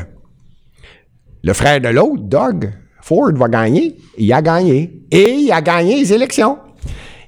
le 1.43 1.53
frère 1.53 1.81
de 1.81 1.89
l'autre, 1.89 2.23
Doug 2.23 2.73
Ford, 3.03 3.33
va 3.35 3.49
gagner. 3.49 3.97
Il 4.17 4.33
a 4.33 4.41
gagné. 4.41 5.03
Et 5.11 5.31
il 5.33 5.53
a 5.53 5.61
gagné 5.61 5.97
les 5.97 6.13
élections. 6.13 6.59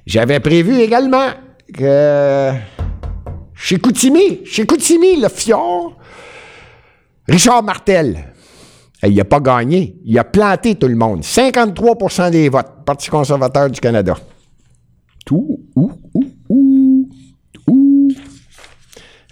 J'avais 0.05 0.39
prévu 0.39 0.79
également 0.79 1.29
que 1.73 2.51
chez 3.53 3.77
Koutimi, 3.77 4.41
chez 4.45 4.65
Koutimi, 4.65 5.21
le 5.21 5.29
fjord, 5.29 5.95
Richard 7.27 7.63
Martel, 7.63 8.30
il 9.07 9.15
n'a 9.15 9.25
pas 9.25 9.39
gagné. 9.39 9.95
Il 10.05 10.17
a 10.19 10.23
planté 10.23 10.75
tout 10.75 10.87
le 10.87 10.95
monde. 10.95 11.21
53% 11.21 12.31
des 12.31 12.49
votes. 12.49 12.85
Parti 12.85 13.09
conservateur 13.09 13.69
du 13.69 13.79
Canada. 13.79 14.15
Tout, 15.25 15.59
ou, 15.75 15.91
ou, 16.13 16.23
ou, 16.49 17.09
ou. 17.67 18.07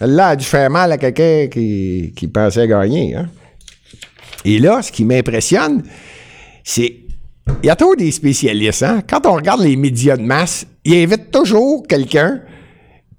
Là 0.01 0.29
a 0.29 0.35
dû 0.35 0.45
faire 0.45 0.69
mal 0.69 0.91
à 0.91 0.97
quelqu'un 0.97 1.47
qui, 1.47 2.29
pensait 2.33 2.67
gagner. 2.67 3.15
Hein. 3.15 3.29
Et 4.45 4.59
là, 4.59 4.81
ce 4.81 4.91
qui 4.91 5.05
m'impressionne, 5.05 5.83
c'est. 6.63 6.95
Il 7.63 7.65
y 7.65 7.69
a 7.69 7.75
toujours 7.75 7.95
des 7.95 8.11
spécialistes. 8.11 8.83
Hein? 8.83 9.01
Quand 9.07 9.25
on 9.25 9.33
regarde 9.33 9.61
les 9.61 9.75
médias 9.75 10.15
de 10.15 10.21
masse, 10.21 10.65
ils 10.85 11.03
invitent 11.03 11.31
toujours 11.31 11.85
quelqu'un. 11.87 12.41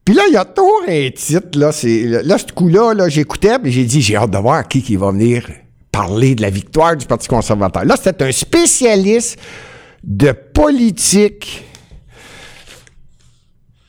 Puis 0.04 0.14
là, 0.14 0.22
il 0.28 0.34
y 0.34 0.36
a 0.36 0.44
toujours 0.44 0.82
un 0.88 1.10
titre. 1.10 1.58
Là, 1.58 1.70
là 2.22 2.38
ce 2.38 2.52
coup-là, 2.52 2.94
-là, 2.94 3.08
j'écoutais, 3.08 3.56
et 3.64 3.70
j'ai 3.70 3.84
dit 3.84 4.00
j'ai 4.00 4.16
hâte 4.16 4.30
de 4.30 4.38
voir 4.38 4.66
qui, 4.66 4.82
qui 4.82 4.96
va 4.96 5.10
venir 5.10 5.46
parler 5.90 6.34
de 6.34 6.42
la 6.42 6.50
victoire 6.50 6.96
du 6.96 7.06
Parti 7.06 7.28
conservateur. 7.28 7.84
Là, 7.84 7.96
c'était 7.96 8.24
un 8.24 8.32
spécialiste 8.32 9.38
de 10.04 10.32
politique. 10.32 11.64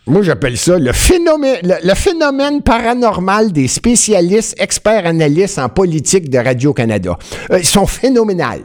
Moi, 0.07 0.23
j'appelle 0.23 0.57
ça 0.57 0.77
le 0.79 0.91
phénomène, 0.93 2.61
paranormal 2.63 3.51
des 3.51 3.67
spécialistes, 3.67 4.55
experts, 4.59 5.05
analystes 5.05 5.59
en 5.59 5.69
politique 5.69 6.29
de 6.29 6.37
Radio-Canada. 6.39 7.17
Euh, 7.51 7.59
ils 7.59 7.65
sont 7.65 7.85
phénoménals. 7.85 8.63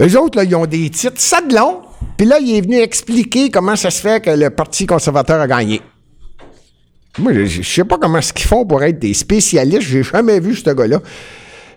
Eux 0.00 0.18
autres, 0.18 0.38
là, 0.38 0.44
ils 0.44 0.56
ont 0.56 0.66
des 0.66 0.88
titres 0.88 1.20
ça 1.20 1.42
de 1.42 1.54
long. 1.54 1.82
Puis 2.16 2.26
là, 2.26 2.38
il 2.40 2.56
est 2.56 2.62
venu 2.62 2.78
expliquer 2.78 3.50
comment 3.50 3.76
ça 3.76 3.90
se 3.90 4.00
fait 4.00 4.24
que 4.24 4.30
le 4.30 4.48
Parti 4.50 4.86
conservateur 4.86 5.40
a 5.40 5.46
gagné. 5.46 5.82
Moi, 7.18 7.34
je, 7.34 7.58
ne 7.58 7.62
sais 7.62 7.84
pas 7.84 7.98
comment 7.98 8.22
ce 8.22 8.32
qu'ils 8.32 8.46
font 8.46 8.64
pour 8.64 8.82
être 8.82 8.98
des 8.98 9.12
spécialistes. 9.12 9.82
J'ai 9.82 10.02
jamais 10.02 10.40
vu 10.40 10.56
ce 10.56 10.70
gars-là 10.70 11.00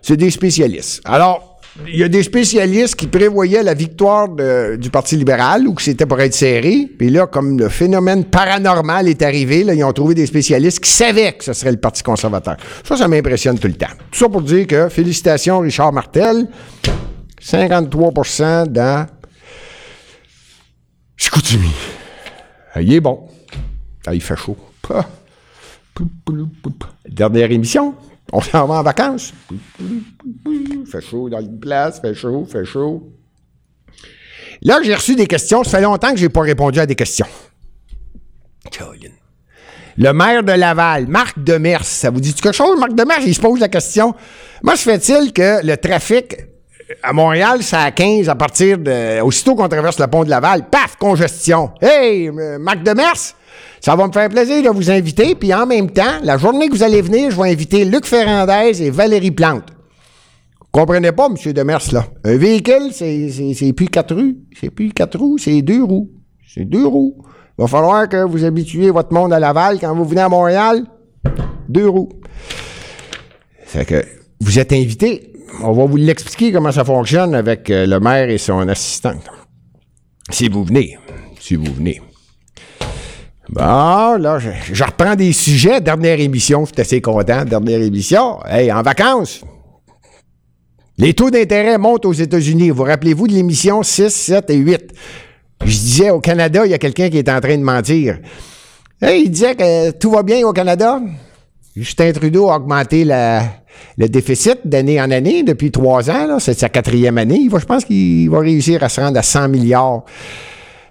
c'est 0.05 0.17
des 0.17 0.29
spécialistes. 0.29 1.01
Alors, 1.03 1.59
il 1.87 1.97
y 1.97 2.03
a 2.03 2.07
des 2.07 2.21
spécialistes 2.21 2.95
qui 2.95 3.07
prévoyaient 3.07 3.63
la 3.63 3.73
victoire 3.73 4.29
du 4.29 4.91
Parti 4.91 5.17
libéral 5.17 5.67
ou 5.67 5.73
que 5.73 5.81
c'était 5.81 6.05
pour 6.05 6.21
être 6.21 6.35
serré. 6.35 6.87
Puis 6.95 7.09
là, 7.09 7.25
comme 7.25 7.57
le 7.57 7.69
phénomène 7.69 8.23
paranormal 8.23 9.07
est 9.07 9.23
arrivé, 9.23 9.63
là, 9.63 9.73
ils 9.73 9.83
ont 9.83 9.91
trouvé 9.93 10.13
des 10.13 10.27
spécialistes 10.27 10.79
qui 10.79 10.91
savaient 10.91 11.33
que 11.33 11.43
ce 11.43 11.53
serait 11.53 11.71
le 11.71 11.79
Parti 11.79 12.03
conservateur. 12.03 12.55
Ça, 12.83 12.95
ça 12.95 13.07
m'impressionne 13.07 13.57
tout 13.57 13.67
le 13.67 13.73
temps. 13.73 13.89
Tout 14.11 14.19
ça 14.19 14.29
pour 14.29 14.43
dire 14.43 14.67
que, 14.67 14.89
félicitations, 14.89 15.57
Richard 15.59 15.91
Martel, 15.91 16.47
53% 17.41 18.67
dans 18.67 19.07
Chicoutimi. 21.17 21.71
Ah, 22.75 22.81
il 22.83 22.93
est 22.93 23.01
bon. 23.01 23.27
Ah, 24.05 24.13
il 24.13 24.21
fait 24.21 24.37
chaud. 24.37 24.55
Dernière 27.09 27.51
émission. 27.51 27.95
On 28.33 28.41
s'en 28.41 28.65
va 28.65 28.75
en 28.75 28.83
vacances. 28.83 29.33
Fait 30.91 31.01
chaud 31.01 31.29
dans 31.29 31.41
une 31.41 31.59
place, 31.59 32.01
fait 32.01 32.13
chaud, 32.13 32.45
fait 32.45 32.65
chaud. 32.65 33.11
Là, 34.61 34.79
j'ai 34.83 34.95
reçu 34.95 35.15
des 35.15 35.27
questions. 35.27 35.63
Ça 35.63 35.77
fait 35.77 35.83
longtemps 35.83 36.11
que 36.11 36.17
je 36.17 36.23
n'ai 36.23 36.29
pas 36.29 36.41
répondu 36.41 36.79
à 36.79 36.85
des 36.85 36.95
questions. 36.95 37.27
Le 39.97 40.11
maire 40.11 40.43
de 40.43 40.51
Laval, 40.51 41.07
Marc 41.07 41.39
Demers, 41.39 41.85
ça 41.85 42.09
vous 42.09 42.19
dit 42.19 42.33
quelque 42.33 42.53
chose, 42.53 42.77
Marc 42.77 42.93
Demers? 42.93 43.21
Il 43.25 43.33
se 43.33 43.39
pose 43.39 43.59
la 43.59 43.69
question. 43.69 44.13
Moi, 44.61 44.75
se 44.75 44.83
fait-il 44.83 45.31
que 45.31 45.65
le 45.65 45.77
trafic 45.77 46.35
à 47.01 47.13
Montréal, 47.13 47.59
c'est 47.61 47.77
à 47.77 47.91
15 47.91 48.27
à 48.27 48.35
partir 48.35 48.77
de. 48.77 49.21
Aussitôt 49.21 49.55
qu'on 49.55 49.69
traverse 49.69 49.99
le 49.99 50.07
pont 50.07 50.23
de 50.23 50.29
Laval, 50.29 50.69
paf, 50.69 50.97
congestion. 50.97 51.71
Hey, 51.81 52.27
euh, 52.27 52.59
Marc 52.59 52.83
Demers, 52.83 53.35
ça 53.85 53.95
va 53.95 54.07
me 54.07 54.11
faire 54.11 54.29
plaisir 54.29 54.63
de 54.63 54.69
vous 54.69 54.89
inviter. 54.89 55.35
Puis 55.35 55.53
en 55.53 55.67
même 55.67 55.91
temps, 55.91 56.17
la 56.23 56.39
journée 56.39 56.69
que 56.69 56.73
vous 56.73 56.81
allez 56.81 57.03
venir, 57.03 57.29
je 57.29 57.39
vais 57.39 57.51
inviter 57.51 57.85
Luc 57.85 58.07
Ferrandez 58.07 58.81
et 58.81 58.89
Valérie 58.89 59.29
Plante. 59.29 59.65
Vous 60.59 60.67
comprenez 60.71 61.11
pas, 61.11 61.27
M. 61.27 61.53
Demers, 61.53 61.93
là. 61.93 62.07
Un 62.23 62.35
véhicule, 62.35 62.91
c'est 62.91 63.73
plus 63.73 63.87
quatre 63.87 64.15
roues. 64.15 64.37
C'est 64.59 64.71
plus 64.71 64.89
quatre 64.89 65.19
roues, 65.19 65.37
c'est 65.37 65.61
deux 65.61 65.83
roues. 65.83 66.09
C'est 66.51 66.65
deux 66.65 66.87
roues. 66.87 67.15
Il 67.59 67.61
va 67.61 67.67
falloir 67.67 68.09
que 68.09 68.25
vous 68.25 68.43
habituez 68.43 68.89
votre 68.89 69.13
monde 69.13 69.31
à 69.31 69.39
Laval 69.39 69.77
quand 69.79 69.95
vous 69.95 70.05
venez 70.05 70.21
à 70.21 70.29
Montréal. 70.29 70.83
Deux 71.69 71.87
roues. 71.87 72.09
C'est 73.67 73.85
que 73.85 74.03
vous 74.41 74.57
êtes 74.57 74.73
invité. 74.73 75.31
On 75.61 75.73
va 75.73 75.85
vous 75.85 75.97
l'expliquer 75.97 76.51
comment 76.51 76.71
ça 76.71 76.85
fonctionne 76.85 77.35
avec 77.35 77.69
euh, 77.69 77.85
le 77.85 77.99
maire 77.99 78.31
et 78.31 78.39
son 78.39 78.67
assistante. 78.67 79.29
Si 80.31 80.49
vous 80.49 80.63
venez. 80.63 80.97
Si 81.39 81.55
vous 81.55 81.71
venez. 81.71 82.01
Bon, 83.49 84.17
là, 84.17 84.39
je, 84.39 84.83
reprends 84.83 85.15
des 85.15 85.31
sujets. 85.31 85.79
Dernière 85.79 86.19
émission, 86.19 86.65
je 86.65 86.71
suis 86.73 86.81
assez 86.81 87.01
content. 87.01 87.45
Dernière 87.45 87.81
émission. 87.81 88.43
Hey, 88.45 88.71
en 88.71 88.81
vacances. 88.81 89.41
Les 90.97 91.13
taux 91.13 91.29
d'intérêt 91.29 91.77
montent 91.77 92.05
aux 92.05 92.13
États-Unis. 92.13 92.71
Vous 92.71 92.83
rappelez-vous 92.83 93.27
de 93.27 93.33
l'émission 93.33 93.83
6, 93.83 94.09
7 94.09 94.49
et 94.49 94.55
8? 94.55 94.81
Je 95.61 95.65
disais, 95.65 96.09
au 96.09 96.19
Canada, 96.19 96.65
il 96.65 96.71
y 96.71 96.73
a 96.73 96.77
quelqu'un 96.77 97.09
qui 97.09 97.17
est 97.17 97.29
en 97.29 97.39
train 97.39 97.57
de 97.57 97.63
mentir. 97.63 98.19
Hey, 99.01 99.23
il 99.25 99.29
disait 99.29 99.55
que 99.55 99.91
tout 99.91 100.11
va 100.11 100.23
bien 100.23 100.45
au 100.47 100.53
Canada. 100.53 101.01
Justin 101.75 102.13
Trudeau 102.13 102.49
a 102.49 102.55
augmenté 102.55 103.03
le 103.03 104.07
déficit 104.07 104.59
d'année 104.65 104.99
en 104.99 105.11
année 105.11 105.43
depuis 105.43 105.69
trois 105.69 106.09
ans. 106.09 106.39
C'est 106.39 106.57
sa 106.57 106.69
quatrième 106.69 107.17
année. 107.17 107.47
je 107.51 107.65
pense 107.65 107.85
qu'il 107.85 108.29
va 108.29 108.39
réussir 108.39 108.81
à 108.81 108.89
se 108.89 109.01
rendre 109.01 109.19
à 109.19 109.23
100 109.23 109.49
milliards 109.49 110.03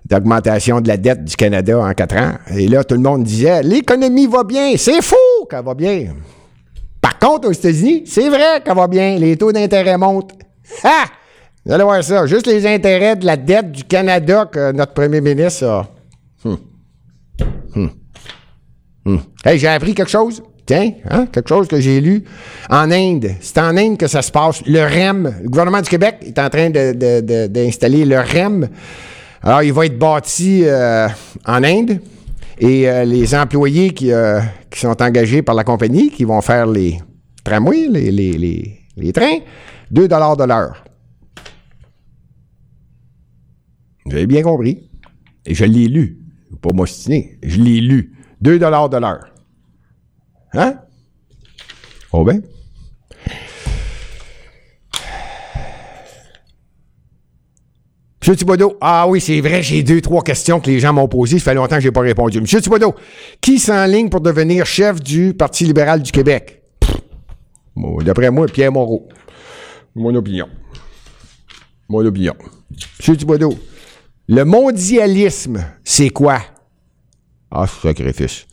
d'augmentation 0.04 0.80
de 0.80 0.88
la 0.88 0.96
dette 0.96 1.24
du 1.24 1.36
Canada 1.36 1.78
en 1.78 1.92
quatre 1.94 2.16
ans. 2.16 2.34
Et 2.54 2.68
là, 2.68 2.84
tout 2.84 2.94
le 2.94 3.00
monde 3.00 3.24
disait, 3.24 3.62
l'économie 3.62 4.26
va 4.26 4.44
bien. 4.44 4.74
C'est 4.76 5.02
faux 5.02 5.46
qu'elle 5.48 5.64
va 5.64 5.74
bien. 5.74 6.14
Par 7.00 7.18
contre, 7.18 7.48
aux 7.48 7.52
États-Unis, 7.52 8.04
c'est 8.06 8.28
vrai 8.28 8.62
qu'elle 8.64 8.76
va 8.76 8.86
bien. 8.86 9.18
Les 9.18 9.36
taux 9.36 9.52
d'intérêt 9.52 9.96
montent. 9.96 10.32
Ah! 10.82 11.04
Vous 11.64 11.72
allez 11.72 11.84
voir 11.84 12.04
ça. 12.04 12.26
Juste 12.26 12.46
les 12.46 12.66
intérêts 12.66 13.16
de 13.16 13.24
la 13.24 13.36
dette 13.36 13.72
du 13.72 13.84
Canada 13.84 14.46
que 14.50 14.72
notre 14.72 14.92
premier 14.92 15.22
ministre 15.22 15.64
a. 15.66 15.88
Hum. 16.44 16.58
Hum. 17.74 17.90
Hum. 19.06 19.20
Hey, 19.44 19.58
j'ai 19.58 19.68
appris 19.68 19.94
quelque 19.94 20.10
chose. 20.10 20.42
Tiens, 20.66 20.92
hein, 21.10 21.26
quelque 21.30 21.48
chose 21.48 21.68
que 21.68 21.78
j'ai 21.78 22.00
lu 22.00 22.24
en 22.70 22.90
Inde. 22.90 23.32
C'est 23.40 23.58
en 23.58 23.76
Inde 23.76 23.98
que 23.98 24.06
ça 24.06 24.22
se 24.22 24.30
passe. 24.30 24.62
Le 24.66 24.80
REM, 24.80 25.34
le 25.42 25.48
gouvernement 25.48 25.82
du 25.82 25.90
Québec 25.90 26.16
est 26.22 26.38
en 26.38 26.48
train 26.48 26.70
d'installer 26.70 28.06
le 28.06 28.18
REM. 28.18 28.68
Alors, 29.46 29.62
il 29.62 29.74
va 29.74 29.84
être 29.84 29.98
bâti 29.98 30.62
euh, 30.64 31.06
en 31.46 31.62
Inde. 31.62 32.00
Et 32.56 32.88
euh, 32.88 33.04
les 33.04 33.34
employés 33.34 33.92
qui, 33.92 34.10
euh, 34.10 34.40
qui, 34.70 34.80
sont 34.80 35.02
engagés 35.02 35.42
par 35.42 35.54
la 35.54 35.64
compagnie, 35.64 36.10
qui 36.10 36.24
vont 36.24 36.40
faire 36.40 36.66
les 36.66 36.98
tramways, 37.44 37.88
les, 37.88 38.10
les, 38.10 38.80
les, 38.96 39.12
trains, 39.12 39.40
2 39.90 40.08
de 40.08 40.46
l'heure. 40.46 40.82
Vous 44.06 44.12
avez 44.12 44.26
bien 44.26 44.42
compris. 44.42 44.88
Et 45.44 45.54
je 45.54 45.66
l'ai 45.66 45.88
lu. 45.88 46.20
Pas 46.62 46.72
m'ostiner. 46.72 47.38
Je 47.42 47.60
l'ai 47.60 47.82
lu. 47.82 48.16
2 48.40 48.58
de 48.58 48.64
l'heure. 48.64 49.30
Hein? 50.54 50.78
Oh 52.12 52.24
ben. 52.24 52.40
Monsieur 58.24 58.36
Thibodeau, 58.36 58.78
ah 58.80 59.06
oui, 59.06 59.20
c'est 59.20 59.38
vrai, 59.42 59.62
j'ai 59.62 59.82
deux, 59.82 60.00
trois 60.00 60.22
questions 60.22 60.58
que 60.58 60.70
les 60.70 60.80
gens 60.80 60.94
m'ont 60.94 61.08
posées. 61.08 61.38
Ça 61.38 61.50
fait 61.50 61.54
longtemps 61.54 61.76
que 61.76 61.82
je 61.82 61.88
n'ai 61.88 61.92
pas 61.92 62.00
répondu. 62.00 62.40
Monsieur 62.40 62.58
Thibodeau, 62.58 62.94
qui 63.38 63.58
s'enligne 63.58 64.08
pour 64.08 64.22
devenir 64.22 64.64
chef 64.64 64.98
du 65.02 65.34
Parti 65.34 65.66
libéral 65.66 66.00
du 66.00 66.10
Québec? 66.10 66.62
D'après 67.76 68.30
moi, 68.30 68.46
Pierre 68.46 68.72
Moreau. 68.72 69.10
Mon 69.94 70.14
opinion. 70.14 70.46
Mon 71.90 72.02
opinion. 72.06 72.32
Monsieur 72.98 73.14
Thibodeau, 73.14 73.58
le 74.26 74.44
mondialisme, 74.46 75.62
c'est 75.84 76.08
quoi? 76.08 76.38
Ah, 77.50 77.66
sacrifice. 77.66 78.46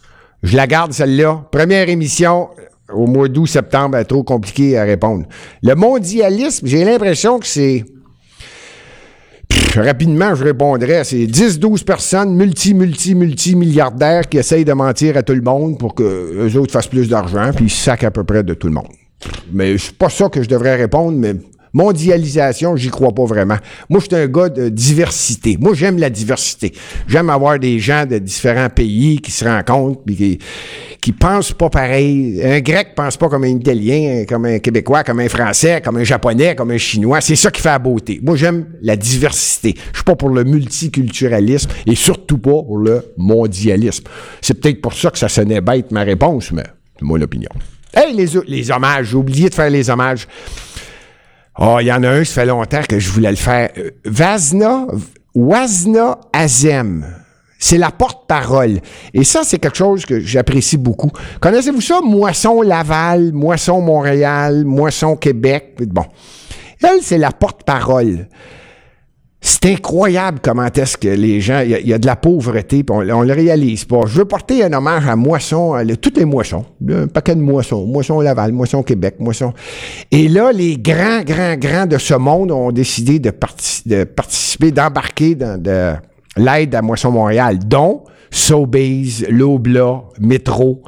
Je 0.44 0.58
la 0.58 0.68
garde, 0.68 0.92
celle-là. 0.92 1.48
Première 1.50 1.88
émission 1.88 2.50
au 2.94 3.08
mois 3.08 3.30
d'août-septembre, 3.30 4.04
trop 4.04 4.24
compliqué 4.24 4.78
à 4.78 4.84
répondre. 4.84 5.28
Le 5.64 5.76
mondialisme, 5.76 6.68
j'ai 6.68 6.84
l'impression 6.84 7.40
que 7.40 7.48
c'est... 7.48 7.86
Rapidement, 9.76 10.36
je 10.36 10.44
répondrais, 10.44 11.04
c'est 11.06 11.26
10-12 11.26 11.86
personnes 11.86 12.36
multi, 12.36 12.74
multi, 12.74 13.16
multi 13.16 13.56
milliardaires 13.56 14.28
qui 14.28 14.38
essayent 14.38 14.66
de 14.66 14.74
mentir 14.74 15.16
à 15.16 15.24
tout 15.24 15.34
le 15.34 15.42
monde 15.42 15.78
pour 15.78 15.96
que 15.96 16.04
eux 16.04 16.58
autres 16.58 16.74
fassent 16.74 16.88
plus 16.88 17.08
d'argent, 17.08 17.52
puis 17.56 17.66
ils 17.66 17.70
sacent 17.70 18.04
à 18.04 18.12
peu 18.12 18.24
près 18.26 18.44
de 18.44 18.54
tout 18.54 18.68
le 18.68 18.74
monde. 18.74 18.90
Mais 19.52 19.78
c'est 19.78 19.96
pas 19.96 20.10
ça 20.10 20.28
que 20.30 20.44
je 20.44 20.50
devrais 20.50 20.76
répondre, 20.76 21.18
mais 21.18 21.36
Mondialisation, 21.74 22.76
j'y 22.76 22.90
crois 22.90 23.14
pas 23.14 23.26
vraiment. 23.26 23.58
Moi, 23.90 24.02
je 24.02 24.06
suis 24.06 24.24
un 24.24 24.28
gars 24.28 24.50
de 24.50 24.68
diversité. 24.68 25.58
Moi, 25.60 25.74
j'aime 25.74 25.98
la 25.98 26.10
diversité. 26.10 26.74
J'aime 27.08 27.30
avoir 27.30 27.60
des 27.60 27.80
gens 27.80 28.06
de 28.06 28.18
différents 28.18 28.70
pays 28.70 29.22
qui 29.22 29.32
se 29.32 29.46
rencontrent 29.46 30.02
puis 30.06 30.40
qui, 31.00 31.12
pensent 31.14 31.54
pas 31.54 31.70
pareil. 31.70 32.42
Un 32.44 32.60
grec 32.60 32.90
pense 32.96 33.16
pas 33.16 33.30
comme 33.30 33.46
un 33.46 33.56
italien, 33.56 34.26
comme 34.28 34.46
un 34.46 34.60
québécois, 34.60 35.04
comme 35.04 35.22
un 35.22 35.30
français, 35.30 35.82
comme 35.82 35.98
un 35.98 36.04
japonais, 36.04 36.56
comme 36.56 36.72
un 36.72 36.78
chinois. 36.78 37.22
C'est 37.22 37.36
ça 37.36 37.52
qui 37.52 37.62
fait 37.62 37.70
la 37.70 37.80
beauté. 37.80 38.20
Moi, 38.22 38.36
j'aime 38.36 38.66
la 38.82 38.98
diversité. 38.98 39.76
Je 39.92 39.98
suis 39.98 40.04
pas 40.04 40.16
pour 40.16 40.30
le 40.30 40.44
multiculturalisme 40.44 41.70
et 41.86 41.96
surtout 41.96 42.38
pas 42.38 42.64
pour 42.64 42.78
le 42.78 43.14
mondialisme. 43.18 44.06
C'est 44.42 44.60
peut-être 44.60 44.82
pour 44.82 44.94
ça 44.94 45.10
que 45.10 45.18
ça 45.18 45.30
sonnait 45.30 45.62
bête 45.62 45.92
ma 45.92 46.04
réponse, 46.04 46.52
mais 46.52 46.64
c'est 47.00 47.06
mon 47.06 47.22
opinion. 47.22 47.50
Hey, 47.94 48.14
les, 48.14 48.28
les 48.48 48.72
hommages, 48.72 49.08
j'ai 49.08 49.18
oublié 49.18 49.50
de 49.50 49.54
faire 49.54 49.70
les 49.70 49.90
hommages. 49.90 50.28
Oh, 51.60 51.78
il 51.80 51.88
y 51.88 51.92
en 51.92 52.04
a 52.04 52.10
un, 52.10 52.24
ça 52.24 52.42
fait 52.42 52.46
longtemps 52.46 52.82
que 52.88 53.00
je 53.00 53.12
voulais 53.12 53.30
le 53.30 53.36
faire. 53.36 53.70
Euh, 53.78 53.92
Vazna, 54.06 54.88
Wazna 55.36 56.18
Azem. 56.34 57.06
C'est 57.60 57.78
la 57.78 57.92
porte-parole. 57.92 58.80
Et 59.14 59.24
ça, 59.24 59.42
c'est 59.44 59.60
quelque 59.60 59.78
chose 59.78 60.06
que 60.06 60.20
j'apprécie 60.20 60.78
beaucoup. 60.78 61.12
Connaissez-vous 61.40 61.82
ça? 61.82 62.00
Moisson 62.02 62.62
Laval, 62.64 63.32
Moisson 63.34 63.82
Montréal, 63.82 64.66
Moisson 64.66 65.16
Québec. 65.16 65.76
Bon. 65.88 66.06
Elle, 66.82 67.04
c'est 67.04 67.20
la 67.20 67.32
porte-parole. 67.32 68.28
C'est 69.44 69.66
incroyable 69.66 70.38
comment 70.40 70.68
est-ce 70.68 70.98
que 70.98 71.08
les 71.08 71.42
gens, 71.42 71.62
il 71.62 71.88
y, 71.88 71.94
a 71.94 71.98
de 71.98 72.06
la 72.06 72.16
pauvreté, 72.16 72.84
puis 72.84 72.96
on, 72.96 73.02
ne 73.02 73.26
le 73.26 73.34
réalise 73.34 73.86
pas. 73.86 74.02
Je 74.06 74.20
veux 74.20 74.26
porter 74.26 74.64
un 74.64 74.72
hommage 74.72 75.08
à 75.08 75.16
Moisson, 75.16 75.74
à 75.74 75.84
toutes 75.96 76.18
les 76.18 76.26
moissons, 76.26 76.64
un 76.88 77.08
paquet 77.08 77.34
de 77.34 77.42
moissons, 77.42 77.88
Moisson 77.88 78.22
Laval, 78.22 78.52
Moisson 78.52 78.84
Québec, 78.84 79.16
Moisson. 79.18 79.52
Et 80.12 80.28
là, 80.28 80.52
les 80.52 80.78
grands, 80.78 81.24
grands, 81.26 81.56
grands 81.56 81.88
de 81.88 81.98
ce 81.98 82.14
monde 82.14 82.52
ont 82.52 82.72
décidé 82.72 83.18
de, 83.18 83.32
participer, 83.32 84.72
d'embarquer 84.72 85.34
dans 85.34 85.60
de 85.60 85.94
l'aide 86.38 86.76
à 86.76 86.84
Moisson 86.84 87.10
Montréal, 87.10 87.58
dont 87.66 88.04
Sobeys, 88.30 89.26
Lobla, 89.28 90.04
Métro. 90.20 90.84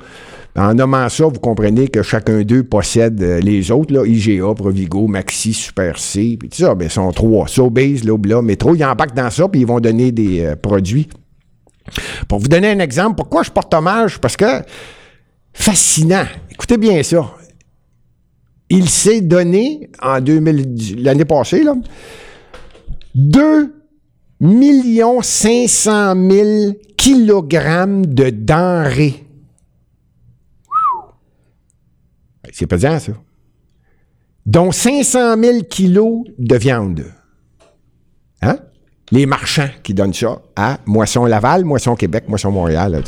En 0.56 0.76
nommant 0.76 1.10
ça, 1.10 1.26
vous 1.26 1.40
comprenez 1.40 1.88
que 1.88 2.04
chacun 2.04 2.44
d'eux 2.44 2.64
possède 2.64 3.22
euh, 3.24 3.40
les 3.40 3.72
autres, 3.72 3.92
là, 3.92 4.06
IGA, 4.06 4.54
Provigo, 4.54 5.08
Maxi, 5.08 5.52
Super 5.52 5.98
C, 5.98 6.38
puis 6.40 6.50
tout 6.50 6.58
ça, 6.58 6.76
ben, 6.76 6.86
ils 6.86 6.92
sont 6.92 7.12
trois. 7.12 7.48
Sobeys, 7.48 8.02
Lobla, 8.04 8.42
Métro, 8.44 8.76
ils 8.76 8.86
embarquent 8.86 9.16
dans 9.16 9.32
ça, 9.32 9.48
puis 9.48 9.62
ils 9.62 9.68
vont 9.68 9.80
donner 9.80 10.12
des 10.12 10.42
euh, 10.42 10.56
produits. 10.56 11.10
Pour 12.28 12.40
vous 12.40 12.48
donner 12.48 12.70
un 12.70 12.80
exemple, 12.80 13.16
pourquoi 13.16 13.42
je 13.42 13.50
porte 13.50 13.74
hommage? 13.74 14.20
Parce 14.20 14.38
que, 14.38 14.62
fascinant, 15.54 16.26
écoutez 16.52 16.78
bien 16.78 17.02
ça. 17.02 17.34
Il 18.70 18.88
s'est 18.88 19.22
donné, 19.22 19.90
en 20.02 20.22
2000, 20.22 21.04
l'année 21.04 21.26
passée, 21.26 21.64
là, 21.64 21.76
2 23.16 23.74
500 25.22 26.30
000 26.30 26.74
kilogrammes 26.98 28.06
de 28.06 28.30
denrées 28.30 29.23
C'est 32.54 32.68
pesant, 32.68 33.00
ça. 33.00 33.12
Dont 34.46 34.72
500 34.72 35.42
000 35.42 35.60
kilos 35.68 36.26
de 36.38 36.56
viande. 36.56 37.06
Hein? 38.44 38.58
Les 39.12 39.26
marchands 39.26 39.70
qui 39.82 39.94
donnent 39.94 40.14
ça 40.14 40.40
à 40.56 40.78
Moisson 40.86 41.26
Laval, 41.26 41.66
Moisson 41.66 41.96
Québec, 41.96 42.26
Moisson 42.28 42.52
Montréal. 42.52 43.02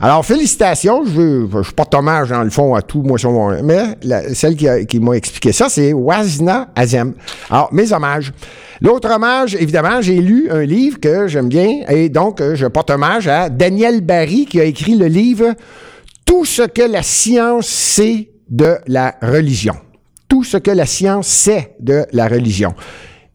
Alors, 0.00 0.24
félicitations. 0.24 1.04
Je, 1.04 1.46
je, 1.62 1.72
porte 1.72 1.94
hommage, 1.94 2.28
dans 2.28 2.44
le 2.44 2.50
fond, 2.50 2.74
à 2.76 2.82
tout 2.82 3.02
Moisson 3.02 3.32
Montréal. 3.32 3.64
Mais 3.64 4.34
celle 4.34 4.54
qui, 4.54 5.00
m'a 5.00 5.14
expliqué 5.14 5.50
ça, 5.50 5.68
c'est 5.68 5.92
Wazna 5.92 6.68
Azem. 6.76 7.14
Alors, 7.50 7.72
mes 7.72 7.92
hommages. 7.92 8.32
L'autre 8.80 9.10
hommage, 9.10 9.56
évidemment, 9.56 10.00
j'ai 10.00 10.20
lu 10.20 10.48
un 10.50 10.62
livre 10.62 11.00
que 11.00 11.26
j'aime 11.26 11.48
bien. 11.48 11.80
Et 11.88 12.08
donc, 12.08 12.40
je 12.54 12.66
porte 12.66 12.90
hommage 12.90 13.26
à 13.26 13.48
Daniel 13.48 14.00
Barry 14.00 14.46
qui 14.46 14.60
a 14.60 14.64
écrit 14.64 14.94
le 14.94 15.06
livre 15.06 15.54
Tout 16.24 16.44
ce 16.44 16.62
que 16.62 16.82
la 16.82 17.02
science 17.02 17.66
sait 17.66 18.30
de 18.48 18.76
la 18.86 19.16
religion. 19.22 19.76
Tout 20.28 20.44
ce 20.44 20.56
que 20.56 20.70
la 20.70 20.86
science 20.86 21.26
sait 21.26 21.76
de 21.80 22.06
la 22.12 22.28
religion. 22.28 22.74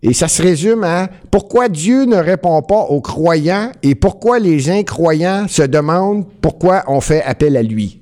Et 0.03 0.13
ça 0.13 0.27
se 0.27 0.41
résume 0.41 0.83
à 0.83 1.09
pourquoi 1.29 1.69
Dieu 1.69 2.05
ne 2.05 2.15
répond 2.15 2.61
pas 2.63 2.81
aux 2.85 3.01
croyants 3.01 3.71
et 3.83 3.93
pourquoi 3.93 4.39
les 4.39 4.69
incroyants 4.69 5.47
se 5.47 5.61
demandent 5.61 6.25
pourquoi 6.41 6.83
on 6.87 7.01
fait 7.01 7.21
appel 7.23 7.55
à 7.55 7.61
lui. 7.61 8.01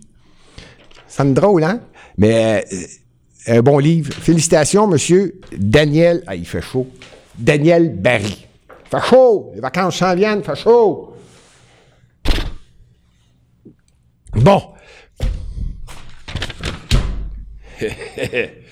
Ça 1.07 1.23
me 1.23 1.33
drôle, 1.33 1.63
hein? 1.63 1.81
Mais 2.17 2.65
euh, 2.71 3.57
un 3.57 3.61
bon 3.61 3.79
livre. 3.79 4.13
Félicitations, 4.13 4.87
monsieur 4.87 5.41
Daniel. 5.57 6.23
Ah, 6.27 6.35
il 6.35 6.45
fait 6.45 6.61
chaud. 6.61 6.87
Daniel 7.37 7.95
Barry. 7.95 8.45
Fait 8.89 9.01
chaud. 9.01 9.51
Les 9.55 9.61
vacances 9.61 9.97
s'en 9.97 10.15
viennent, 10.15 10.43
fait 10.43 10.55
chaud. 10.55 11.13
Bon. 14.33 14.61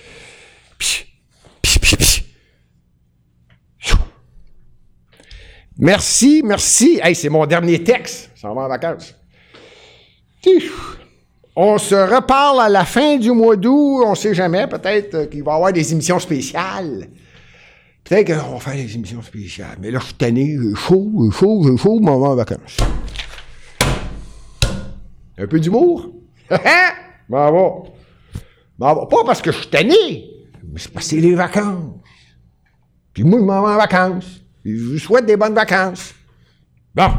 Merci, 5.80 6.42
merci. 6.44 7.00
Hey, 7.04 7.14
c'est 7.14 7.30
mon 7.30 7.46
dernier 7.46 7.84
texte. 7.84 8.32
Ça 8.36 8.48
va 8.48 8.62
en 8.62 8.68
vacances. 8.68 9.14
On 11.56 11.78
se 11.78 11.96
reparle 11.96 12.62
à 12.62 12.70
la 12.70 12.84
fin 12.84 13.18
du 13.18 13.32
mois 13.32 13.56
d'août. 13.56 14.04
On 14.04 14.12
ne 14.12 14.16
sait 14.16 14.34
jamais. 14.34 14.66
Peut-être 14.66 15.30
qu'il 15.30 15.44
va 15.44 15.52
y 15.52 15.56
avoir 15.56 15.74
des 15.74 15.92
émissions 15.92 16.18
spéciales. 16.20 17.08
Peut-être 18.04 18.28
qu'on 18.28 18.54
va 18.54 18.60
faire 18.60 18.74
des 18.74 18.96
émissions 18.96 19.22
spéciales. 19.22 19.78
Mais 19.80 19.92
là, 19.92 20.00
je 20.00 20.06
suis 20.06 20.14
tanné. 20.16 20.58
J'ai 20.60 20.76
chaud, 20.76 21.12
j'ai 21.20 21.38
chaud, 21.38 21.64
j'ai 21.64 21.78
chaud. 21.78 22.00
Moment 22.00 22.32
en 22.32 22.36
vacances. 22.36 22.78
Un 25.38 25.46
peu 25.46 25.60
d'humour? 25.60 26.10
Bravo. 27.30 27.97
Bon, 28.78 29.08
pas 29.08 29.24
parce 29.26 29.42
que 29.42 29.52
je 29.52 29.58
suis 29.58 29.70
tanné, 29.70 30.30
mais 30.64 30.80
c'est 30.80 30.92
c'est 31.00 31.18
les 31.18 31.34
vacances. 31.34 31.96
Puis 33.14 33.24
moi, 33.24 33.40
je 33.40 33.46
m'en 33.46 33.62
vais 33.64 33.74
en 33.74 33.78
vacances. 33.78 34.42
Je 34.64 34.76
vous 34.76 35.00
souhaite 35.00 35.26
des 35.26 35.38
bonnes 35.38 35.56
vacances. 35.56 36.14
Bon. 36.94 37.10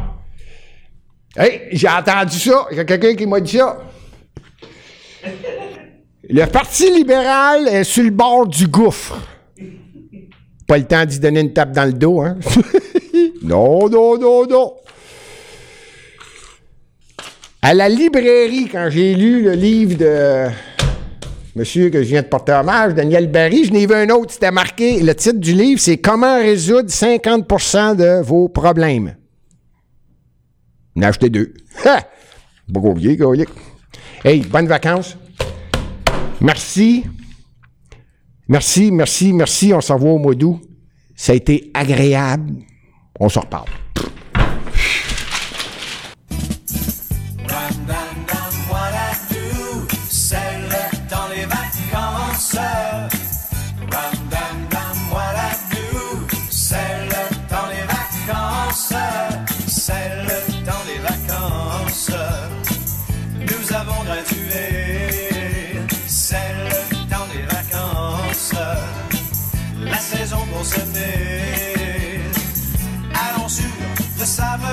Hey, 1.35 1.67
j'ai 1.71 1.89
entendu 1.89 2.39
ça. 2.39 2.67
Il 2.71 2.77
y 2.77 2.79
a 2.79 2.85
quelqu'un 2.85 3.15
qui 3.15 3.25
m'a 3.25 3.41
dit 3.41 3.57
ça. 3.57 3.77
Le 6.29 6.45
Parti 6.45 6.93
libéral 6.93 7.67
est 7.67 7.83
sur 7.83 8.03
le 8.03 8.11
bord 8.11 8.47
du 8.47 8.67
gouffre. 8.67 9.17
Pas 10.67 10.77
le 10.77 10.85
temps 10.85 11.03
d'y 11.03 11.19
donner 11.19 11.41
une 11.41 11.51
tape 11.51 11.71
dans 11.71 11.85
le 11.85 11.93
dos, 11.93 12.21
hein? 12.21 12.37
non, 13.41 13.89
non, 13.89 14.17
non, 14.17 14.45
non. 14.45 14.73
À 17.61 17.73
la 17.73 17.89
librairie, 17.89 18.69
quand 18.71 18.87
j'ai 18.89 19.15
lu 19.15 19.41
le 19.43 19.53
livre 19.53 19.97
de 19.97 20.47
monsieur 21.55 21.89
que 21.89 22.03
je 22.03 22.09
viens 22.09 22.21
de 22.21 22.27
porter 22.27 22.53
hommage, 22.53 22.93
Daniel 22.93 23.29
Barry, 23.31 23.65
je 23.65 23.71
n'ai 23.71 23.85
vu 23.85 23.93
un 23.93 24.09
autre, 24.09 24.33
c'était 24.33 24.51
marqué, 24.51 25.01
le 25.01 25.15
titre 25.15 25.39
du 25.39 25.53
livre, 25.53 25.79
c'est 25.79 25.97
Comment 25.97 26.37
résoudre 26.37 26.89
50% 26.89 27.95
de 27.95 28.21
vos 28.23 28.49
problèmes. 28.49 29.15
A 31.01 31.07
acheté 31.07 31.29
deux. 31.29 31.53
Ha! 31.85 32.01
Vieux, 32.95 33.17
Hey, 34.23 34.41
bonnes 34.41 34.67
vacances. 34.67 35.17
Merci. 36.41 37.05
Merci, 38.47 38.91
merci, 38.91 39.33
merci. 39.33 39.73
On 39.73 39.81
s'en 39.81 39.97
va 39.97 40.09
au 40.09 40.17
mois 40.17 40.35
d'août. 40.35 40.59
Ça 41.15 41.31
a 41.31 41.35
été 41.35 41.71
agréable. 41.73 42.53
On 43.19 43.29
s'en 43.29 43.41
reparle. 43.41 43.69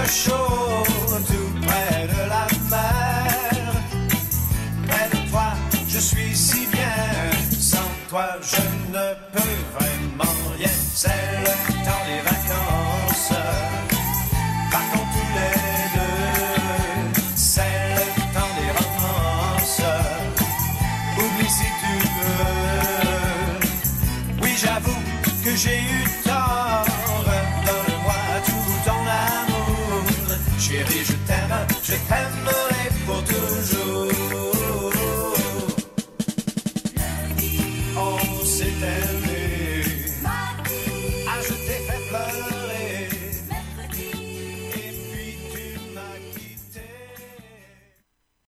Chaud 0.09 0.85
tout 1.27 1.67
près 1.67 2.07
de 2.07 2.29
la 2.29 2.47
mer. 2.71 3.73
Près 4.87 5.09
de 5.11 5.31
toi, 5.31 5.53
je 5.89 5.99
suis 5.99 6.35
si 6.37 6.67
bien. 6.67 7.31
Sans 7.59 7.91
toi, 8.09 8.27
je 8.43 8.63
ne 8.93 9.15
peux 9.33 9.57
vraiment 9.79 10.37
rien. 10.57 10.71
C'est 10.95 11.09
le 11.45 11.85
temps 11.85 12.05
des. 12.07 12.36